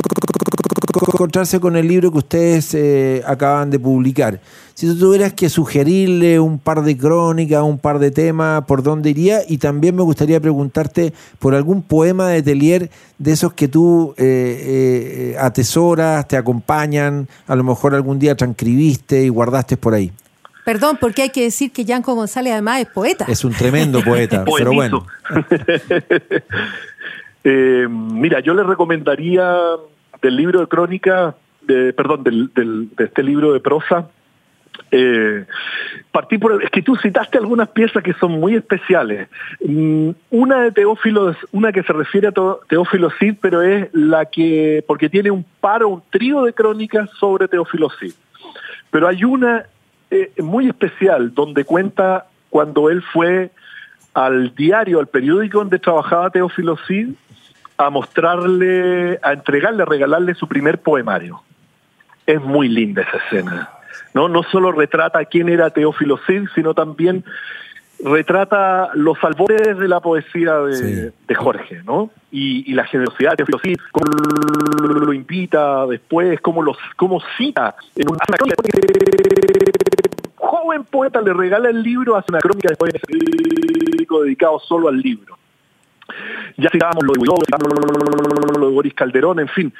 encontrarse 1.12 1.60
con 1.60 1.76
el 1.76 1.88
libro 1.88 2.12
que 2.12 2.18
ustedes 2.18 2.74
eh, 2.74 3.22
acaban 3.26 3.70
de 3.70 3.78
publicar. 3.78 4.40
Si 4.74 4.86
tú 4.86 4.98
tuvieras 4.98 5.32
que 5.32 5.48
sugerirle 5.48 6.40
un 6.40 6.58
par 6.58 6.82
de 6.82 6.96
crónicas, 6.96 7.62
un 7.62 7.78
par 7.78 7.98
de 7.98 8.10
temas, 8.10 8.64
¿por 8.64 8.82
dónde 8.82 9.10
iría? 9.10 9.40
Y 9.48 9.58
también 9.58 9.94
me 9.94 10.02
gustaría 10.02 10.40
preguntarte 10.40 11.12
por 11.38 11.54
algún 11.54 11.82
poema 11.82 12.28
de 12.28 12.42
Telier 12.42 12.90
de 13.18 13.32
esos 13.32 13.52
que 13.52 13.68
tú 13.68 14.14
eh, 14.16 15.34
eh, 15.34 15.36
atesoras, 15.38 16.26
te 16.26 16.36
acompañan, 16.36 17.28
a 17.46 17.54
lo 17.54 17.64
mejor 17.64 17.94
algún 17.94 18.18
día 18.18 18.34
transcribiste 18.34 19.24
y 19.24 19.28
guardaste 19.28 19.76
por 19.76 19.94
ahí. 19.94 20.12
Perdón, 20.64 20.96
porque 21.00 21.22
hay 21.22 21.30
que 21.30 21.42
decir 21.42 21.72
que 21.72 21.84
Yanko 21.84 22.14
González 22.14 22.52
además 22.52 22.80
es 22.80 22.86
poeta. 22.86 23.26
Es 23.28 23.44
un 23.44 23.52
tremendo 23.52 24.02
poeta, 24.02 24.44
pero 24.56 24.72
bueno. 24.72 25.06
Eh, 27.46 27.86
mira, 27.90 28.40
yo 28.40 28.54
le 28.54 28.62
recomendaría 28.62 29.54
del 30.22 30.34
libro 30.34 30.60
de 30.60 30.66
crónica, 30.66 31.34
de, 31.60 31.92
perdón, 31.92 32.24
del, 32.24 32.50
de 32.54 33.04
este 33.04 33.22
libro 33.22 33.52
de 33.52 33.60
prosa, 33.60 34.08
eh, 34.90 35.44
partí 36.10 36.38
por 36.38 36.62
es 36.62 36.70
que 36.70 36.82
tú 36.82 36.96
citaste 36.96 37.38
algunas 37.38 37.68
piezas 37.68 38.02
que 38.02 38.14
son 38.14 38.32
muy 38.32 38.54
especiales. 38.54 39.28
Mm, 39.64 40.10
una 40.30 40.62
de 40.62 40.72
Teófilo, 40.72 41.34
una 41.52 41.72
que 41.72 41.82
se 41.82 41.92
refiere 41.92 42.28
a 42.28 42.32
Teófilo 42.68 43.10
Cid, 43.18 43.36
pero 43.40 43.62
es 43.62 43.88
la 43.92 44.26
que, 44.26 44.84
porque 44.86 45.08
tiene 45.08 45.30
un 45.30 45.44
paro, 45.60 45.88
un 45.88 46.02
trío 46.10 46.42
de 46.42 46.52
crónicas 46.52 47.10
sobre 47.18 47.48
Teófilo 47.48 47.90
Cid. 47.98 48.12
Pero 48.90 49.08
hay 49.08 49.24
una 49.24 49.66
eh, 50.14 50.42
muy 50.42 50.68
especial 50.68 51.34
donde 51.34 51.64
cuenta 51.64 52.26
cuando 52.50 52.88
él 52.88 53.02
fue 53.12 53.50
al 54.14 54.54
diario, 54.54 55.00
al 55.00 55.08
periódico 55.08 55.58
donde 55.58 55.80
trabajaba 55.80 56.30
Teófilo 56.30 56.76
Cid, 56.86 57.14
a 57.76 57.90
mostrarle, 57.90 59.18
a 59.22 59.32
entregarle, 59.32 59.82
a 59.82 59.86
regalarle 59.86 60.34
su 60.34 60.46
primer 60.46 60.78
poemario. 60.80 61.42
Es 62.24 62.40
muy 62.40 62.68
linda 62.68 63.02
esa 63.02 63.16
escena. 63.16 63.70
No, 64.14 64.28
no 64.28 64.44
solo 64.44 64.70
retrata 64.70 65.24
quién 65.24 65.48
era 65.48 65.70
Teófilo 65.70 66.20
Cid, 66.26 66.46
sino 66.54 66.74
también 66.74 67.24
retrata 68.04 68.90
los 68.94 69.18
albores 69.24 69.76
de 69.76 69.88
la 69.88 69.98
poesía 69.98 70.54
de, 70.58 71.34
Jorge, 71.34 71.82
¿no? 71.84 72.10
Y, 72.30 72.72
la 72.72 72.84
generosidad 72.84 73.30
de 73.30 73.36
Teófilo 73.38 73.58
Cid, 73.58 73.78
cómo 73.90 74.06
lo, 74.86 75.12
invita 75.12 75.86
después, 75.86 76.40
cómo, 76.40 76.62
los, 76.62 76.76
cómo 76.96 77.20
cita 77.36 77.74
en 77.96 78.08
una 78.08 78.20
joven 80.54 80.84
poeta 80.84 81.20
le 81.20 81.32
regala 81.32 81.68
el 81.68 81.82
libro, 81.82 82.16
hace 82.16 82.30
una 82.30 82.38
crónica 82.38 82.68
después 82.68 82.92
dedicado 84.22 84.58
solo 84.60 84.88
al 84.88 84.98
libro. 84.98 85.36
Ya 86.56 86.70
citábamos 86.70 87.02
lo 87.04 87.12
de 87.12 88.58
lo 88.58 88.68
de 88.68 88.74
Boris 88.74 88.94
Calderón, 88.94 89.40
en 89.40 89.48
fin, 89.48 89.72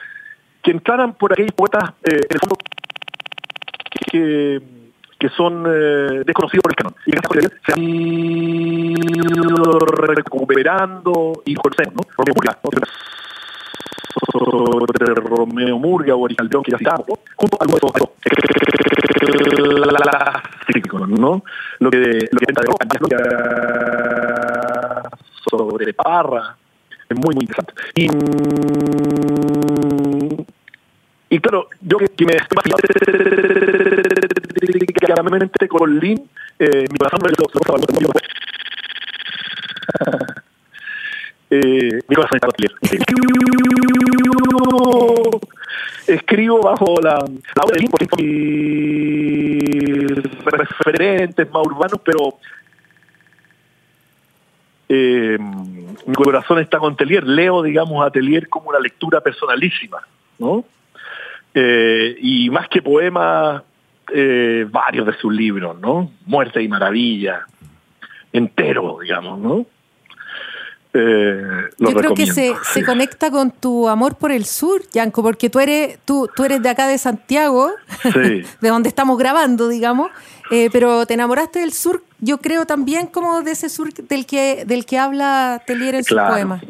que 0.63 0.71
entraran 0.73 1.15
por 1.15 1.33
aquellos 1.33 1.53
poetas, 1.53 1.91
eh, 2.03 2.17
en 2.17 2.31
el 2.31 2.41
fondo, 2.41 2.57
que, 4.11 4.63
que 5.19 5.29
son 5.31 5.65
eh, 5.67 6.23
desconocidos 6.25 6.63
por 6.63 6.73
el 6.73 6.77
canon. 6.77 6.95
Y 7.07 7.13
que 7.13 7.19
se 7.65 7.73
han 7.73 7.83
ido 7.83 9.79
recuperando 9.79 11.43
y 11.45 11.55
conocen, 11.55 11.95
¿no? 11.95 12.01
Romeo 12.17 12.35
Murga, 12.35 12.59
¿no? 14.35 15.15
Romeo 15.15 15.79
Murga, 15.79 16.15
Boris 16.15 16.37
Calderón, 16.37 16.65
que 16.65 16.73
ya 16.73 16.79
citamos, 16.79 17.07
junto 17.37 17.57
a 17.59 17.65
algunos 17.65 17.93
crítico, 20.67 21.07
¿no? 21.07 21.43
Lo 21.79 21.91
que, 21.91 21.99
lo 21.99 22.41
que 22.41 22.47
de 22.47 23.23
sobre 25.51 25.93
Parra, 25.95 26.57
es 27.09 27.17
muy, 27.17 27.35
muy 27.35 27.45
interesante. 27.45 27.75
Y, 27.95 28.09
y 31.35 31.41
claro, 31.41 31.69
yo 31.81 31.99
que, 31.99 32.09
que 32.09 32.25
me 32.25 32.33
estoy 32.33 32.73
claramente 34.95 35.69
con 35.69 35.99
Lin, 35.99 36.29
eh, 36.59 36.87
mi 36.91 36.99
corazón 36.99 37.21
me 37.23 37.31
lo 37.31 38.11
eh, 41.51 42.01
mi 42.09 42.17
corazón 42.17 42.37
está 42.37 42.49
bajo 46.49 46.95
la, 47.03 47.19
la 47.19 47.63
obra 47.63 47.77
referentes 50.45 51.51
más 51.51 51.67
urbanos, 51.67 52.01
pero 52.05 52.39
eh, 54.89 55.39
mi 56.07 56.15
corazón 56.15 56.59
está 56.59 56.79
con 56.79 56.97
Telier. 56.97 57.25
Leo, 57.25 57.63
digamos, 57.63 58.05
a 58.07 58.11
Telier 58.11 58.49
como 58.49 58.71
una 58.71 58.81
lectura 58.81 59.21
personalísima, 59.21 59.99
¿no? 60.39 60.65
Eh, 61.55 62.17
y 62.21 62.51
más 62.51 62.69
que 62.69 62.83
poemas, 62.83 63.63
eh, 64.13 64.67
varios 64.71 65.07
de 65.07 65.15
sus 65.15 65.33
libros, 65.33 65.79
¿no? 65.81 66.11
Muerte 66.27 66.63
y 66.63 66.69
Maravilla, 66.69 67.47
entero, 68.33 68.99
digamos, 69.01 69.39
¿no? 69.39 69.67
Eh, 70.97 71.43
Yo 71.79 71.93
creo 71.93 72.15
que 72.15 72.27
se, 72.29 72.55
se, 72.63 72.85
conecta 72.85 73.31
con 73.33 73.51
tu 73.51 73.89
amor 73.89 74.15
por 74.15 74.31
el 74.31 74.45
sur, 74.45 74.81
Yanko, 74.93 75.25
porque 75.25 75.51
tú 75.51 75.59
eres, 75.59 75.99
tú, 76.05 76.31
tú 76.35 76.45
eres 76.45 76.63
de 76.63 76.69
acá 76.69 76.87
de 76.87 76.99
Santiago, 76.99 77.73
de 78.15 78.69
donde 78.69 78.89
estamos 78.89 79.19
grabando, 79.19 79.69
digamos, 79.69 80.11
eh, 80.53 80.69
pero 80.73 81.05
te 81.05 81.15
enamoraste 81.15 81.59
del 81.59 81.73
sur, 81.73 82.03
yo 82.21 82.39
creo 82.39 82.65
también 82.65 83.09
como 83.09 83.43
de 83.43 83.51
ese 83.51 83.69
sur 83.69 83.93
del 83.93 84.25
que, 84.25 84.65
del 84.67 84.87
que 84.87 84.99
habla 84.99 85.63
Telier 85.67 85.97
en 85.97 86.05
su 86.05 86.15
poema. 86.15 86.61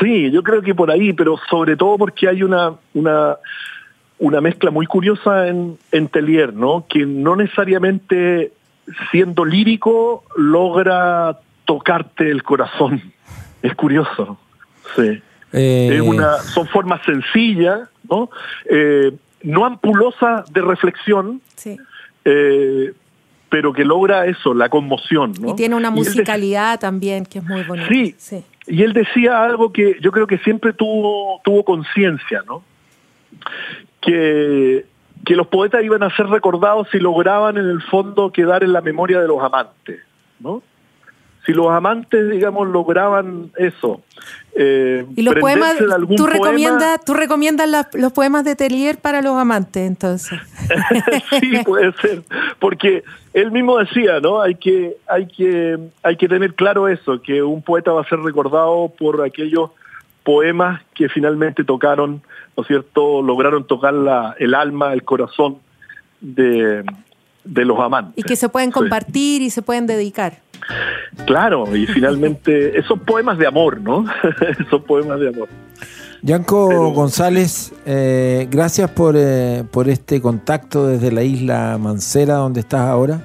Sí, 0.00 0.30
yo 0.30 0.42
creo 0.42 0.62
que 0.62 0.74
por 0.74 0.90
ahí, 0.90 1.12
pero 1.12 1.36
sobre 1.50 1.76
todo 1.76 1.98
porque 1.98 2.28
hay 2.28 2.42
una, 2.42 2.72
una, 2.94 3.36
una 4.18 4.40
mezcla 4.40 4.70
muy 4.70 4.86
curiosa 4.86 5.48
en, 5.48 5.78
en 5.92 6.08
Telier, 6.08 6.54
¿no? 6.54 6.86
Que 6.88 7.04
no 7.04 7.36
necesariamente 7.36 8.52
siendo 9.10 9.44
lírico 9.44 10.24
logra 10.36 11.38
tocarte 11.66 12.30
el 12.30 12.42
corazón. 12.42 13.02
Es 13.66 13.74
curioso, 13.74 14.38
sí. 14.94 15.22
Eh, 15.52 15.90
es 15.92 16.00
una, 16.00 16.38
son 16.38 16.66
formas 16.68 17.00
sencillas, 17.04 17.88
¿no? 18.08 18.30
Eh, 18.68 19.12
no 19.42 19.64
ampulosas 19.64 20.52
de 20.52 20.60
reflexión, 20.60 21.40
sí. 21.54 21.76
Eh, 22.24 22.92
pero 23.48 23.72
que 23.72 23.84
logra 23.84 24.26
eso, 24.26 24.54
la 24.54 24.68
conmoción. 24.68 25.32
¿no? 25.40 25.50
Y 25.50 25.54
tiene 25.54 25.74
una 25.76 25.90
musicalidad 25.90 26.80
también 26.80 27.24
que 27.24 27.38
es 27.38 27.44
muy 27.44 27.62
bonita. 27.62 27.88
Sí, 27.88 28.14
sí, 28.18 28.44
y 28.66 28.82
él 28.82 28.92
decía 28.92 29.44
algo 29.44 29.72
que 29.72 29.98
yo 30.00 30.10
creo 30.10 30.26
que 30.26 30.38
siempre 30.38 30.72
tuvo, 30.72 31.40
tuvo 31.44 31.64
conciencia, 31.64 32.42
¿no? 32.46 32.62
Que, 34.00 34.86
que 35.24 35.36
los 35.36 35.46
poetas 35.46 35.82
iban 35.84 36.02
a 36.02 36.14
ser 36.16 36.26
recordados 36.26 36.88
si 36.90 36.98
lograban 36.98 37.56
en 37.56 37.66
el 37.66 37.82
fondo 37.82 38.32
quedar 38.32 38.64
en 38.64 38.72
la 38.72 38.80
memoria 38.80 39.20
de 39.20 39.28
los 39.28 39.42
amantes, 39.42 40.00
¿no? 40.40 40.62
Si 41.46 41.52
los 41.52 41.70
amantes, 41.70 42.28
digamos, 42.28 42.68
lograban 42.68 43.52
eso. 43.56 44.02
Eh, 44.56 45.06
y 45.14 45.22
los 45.22 45.36
poemas, 45.36 45.76
¿tú 46.16 46.26
recomiendas, 46.26 47.04
¿tú 47.04 47.14
recomiendas 47.14 47.88
los 47.94 48.12
poemas 48.12 48.44
de 48.44 48.56
Tellier 48.56 48.98
para 48.98 49.22
los 49.22 49.36
amantes, 49.36 49.86
entonces? 49.86 50.40
sí, 51.40 51.58
puede 51.64 51.92
ser, 51.92 52.22
porque 52.58 53.04
él 53.32 53.52
mismo 53.52 53.78
decía, 53.78 54.18
¿no? 54.20 54.42
Hay 54.42 54.56
que, 54.56 54.96
hay 55.06 55.26
que, 55.26 55.78
hay 56.02 56.16
que 56.16 56.28
tener 56.28 56.54
claro 56.54 56.88
eso, 56.88 57.22
que 57.22 57.42
un 57.42 57.62
poeta 57.62 57.92
va 57.92 58.00
a 58.00 58.08
ser 58.08 58.18
recordado 58.18 58.92
por 58.98 59.22
aquellos 59.24 59.70
poemas 60.24 60.82
que 60.94 61.08
finalmente 61.08 61.62
tocaron, 61.62 62.22
¿no 62.56 62.62
es 62.62 62.66
cierto? 62.66 63.22
Lograron 63.22 63.66
tocar 63.66 63.94
la, 63.94 64.34
el 64.40 64.54
alma, 64.54 64.92
el 64.92 65.04
corazón 65.04 65.58
de, 66.20 66.82
de 67.46 67.64
los 67.64 67.78
amantes. 67.78 68.14
Y 68.16 68.22
que 68.22 68.36
se 68.36 68.48
pueden 68.48 68.70
compartir 68.70 69.42
y 69.42 69.50
se 69.50 69.62
pueden 69.62 69.86
dedicar. 69.86 70.40
Claro, 71.26 71.74
y 71.74 71.86
finalmente, 71.86 72.78
esos 72.78 72.98
poemas 73.00 73.38
de 73.38 73.46
amor, 73.46 73.80
¿no? 73.80 74.04
esos 74.60 74.82
poemas 74.82 75.20
de 75.20 75.28
amor. 75.28 75.48
Yanko 76.22 76.90
González, 76.90 77.72
eh, 77.84 78.48
gracias 78.50 78.90
por, 78.90 79.14
eh, 79.16 79.64
por 79.70 79.88
este 79.88 80.20
contacto 80.20 80.86
desde 80.86 81.12
la 81.12 81.22
isla 81.22 81.78
Mancera, 81.78 82.34
donde 82.34 82.60
estás 82.60 82.80
ahora. 82.80 83.20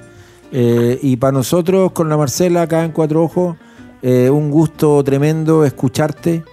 Eh, 0.52 0.98
y 1.02 1.16
para 1.16 1.32
nosotros, 1.32 1.92
con 1.92 2.08
la 2.08 2.16
Marcela 2.16 2.62
acá 2.62 2.84
en 2.84 2.92
Cuatro 2.92 3.22
Ojos, 3.22 3.56
eh, 4.02 4.30
un 4.30 4.50
gusto 4.50 5.02
tremendo 5.02 5.64
escucharte 5.64 6.44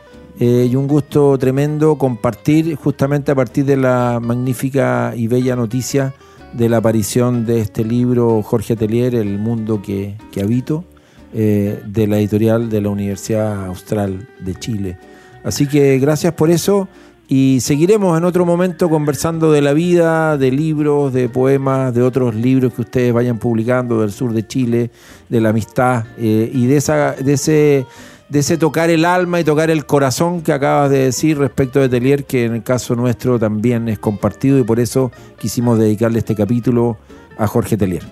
y 0.41 0.73
un 0.73 0.87
gusto 0.87 1.37
tremendo 1.37 1.97
compartir 1.97 2.75
justamente 2.75 3.29
a 3.29 3.35
partir 3.35 3.65
de 3.65 3.75
la 3.75 4.21
magnífica 4.21 5.11
y 5.13 5.27
bella 5.27 5.53
noticia 5.57 6.13
de 6.53 6.69
la 6.69 6.77
aparición 6.77 7.45
de 7.45 7.59
este 7.61 7.83
libro 7.83 8.41
Jorge 8.43 8.73
Atelier, 8.73 9.15
El 9.15 9.37
mundo 9.37 9.81
que, 9.81 10.15
que 10.31 10.41
habito, 10.41 10.83
de 11.31 12.07
la 12.07 12.17
editorial 12.17 12.69
de 12.69 12.81
la 12.81 12.89
Universidad 12.89 13.67
Austral 13.67 14.27
de 14.39 14.55
Chile. 14.55 14.97
Así 15.43 15.67
que 15.67 15.99
gracias 15.99 16.33
por 16.33 16.49
eso 16.49 16.87
y 17.31 17.59
seguiremos 17.61 18.17
en 18.17 18.23
otro 18.23 18.43
momento 18.43 18.89
conversando 18.89 19.51
de 19.51 19.61
la 19.61 19.73
vida, 19.73 20.35
de 20.35 20.51
libros, 20.51 21.13
de 21.13 21.29
poemas, 21.29 21.93
de 21.93 22.01
otros 22.01 22.33
libros 22.33 22.73
que 22.73 22.81
ustedes 22.81 23.13
vayan 23.13 23.37
publicando 23.37 24.01
del 24.01 24.11
sur 24.11 24.33
de 24.33 24.47
Chile, 24.47 24.89
de 25.29 25.39
la 25.39 25.49
amistad 25.49 26.05
eh, 26.17 26.49
y 26.51 26.65
de, 26.65 26.77
esa, 26.77 27.11
de, 27.13 27.33
ese, 27.33 27.85
de 28.29 28.39
ese 28.39 28.57
tocar 28.57 28.89
el 28.89 29.05
alma 29.05 29.39
y 29.39 29.43
tocar 29.43 29.69
el 29.71 29.85
corazón 29.85 30.43
que 30.43 30.53
acabas 30.53 30.89
de 30.91 30.99
decir 31.05 31.37
respecto 31.37 31.79
de 31.79 31.89
Telier, 31.89 32.25
que 32.25 32.45
en 32.45 32.55
el 32.55 32.63
caso 32.63 32.95
nuestro 32.95 33.39
también 33.39 33.89
es 33.89 33.97
compartido 33.97 34.59
y 34.59 34.63
por 34.63 34.79
eso 34.79 35.11
quisimos 35.39 35.79
dedicarle 35.79 36.19
este 36.19 36.35
capítulo 36.35 36.97
a 37.37 37.47
Jorge 37.47 37.75
Telier. 37.75 38.03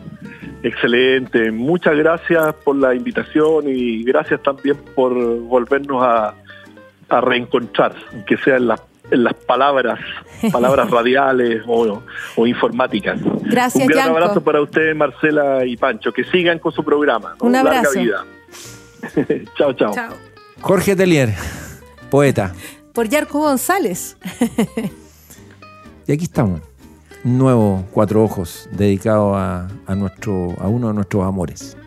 Excelente, 0.63 1.51
muchas 1.51 1.95
gracias 1.95 2.55
por 2.63 2.75
la 2.75 2.95
invitación 2.95 3.65
y 3.67 4.03
gracias 4.03 4.41
también 4.41 4.75
por 4.95 5.13
volvernos 5.41 6.01
a, 6.03 6.33
a 7.09 7.21
reencontrar, 7.21 7.93
que 8.25 8.37
sea 8.37 8.57
en 8.57 8.67
las 8.67 8.81
en 9.09 9.23
las 9.23 9.35
palabras, 9.35 9.99
palabras 10.51 10.91
radiales 10.91 11.63
o, 11.65 12.01
informáticas. 12.45 13.19
Gracias, 13.43 13.81
Un 13.81 13.87
gran 13.87 14.09
abrazo 14.09 14.43
para 14.43 14.61
ustedes, 14.61 14.93
Marcela 14.95 15.65
y 15.65 15.77
Pancho. 15.77 16.11
Que 16.11 16.25
sigan 16.25 16.59
con 16.59 16.73
su 16.73 16.83
programa. 16.83 17.35
Un 17.39 17.55
abrazo. 17.55 17.93
Larga 17.93 18.01
vida. 18.01 18.36
chao, 19.57 19.73
chao, 19.73 19.93
Jorge 20.61 20.95
Telier, 20.95 21.33
poeta. 22.09 22.53
Por 22.93 23.07
Yarco 23.09 23.39
González. 23.39 24.17
y 26.07 26.11
aquí 26.11 26.23
estamos. 26.23 26.61
Un 27.23 27.37
nuevo 27.37 27.85
Cuatro 27.91 28.23
Ojos 28.23 28.67
dedicado 28.71 29.35
a, 29.35 29.67
a, 29.85 29.95
nuestro, 29.95 30.55
a 30.59 30.67
uno 30.67 30.87
de 30.87 30.93
nuestros 30.95 31.23
amores. 31.25 31.77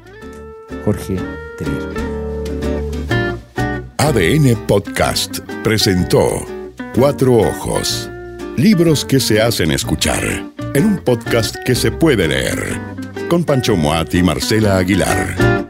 Jorge 0.84 1.16
Telier. 1.58 2.10
ADN 3.98 4.66
Podcast 4.66 5.38
presentó 5.62 6.26
Cuatro 6.94 7.34
Ojos. 7.34 8.10
Libros 8.56 9.04
que 9.04 9.20
se 9.20 9.40
hacen 9.40 9.70
escuchar. 9.70 10.22
En 10.74 10.84
un 10.84 10.98
podcast 10.98 11.56
que 11.64 11.74
se 11.74 11.90
puede 11.90 12.28
leer. 12.28 12.78
Con 13.28 13.44
Pancho 13.44 13.76
Moat 13.76 14.14
y 14.14 14.22
Marcela 14.22 14.78
Aguilar. 14.78 15.60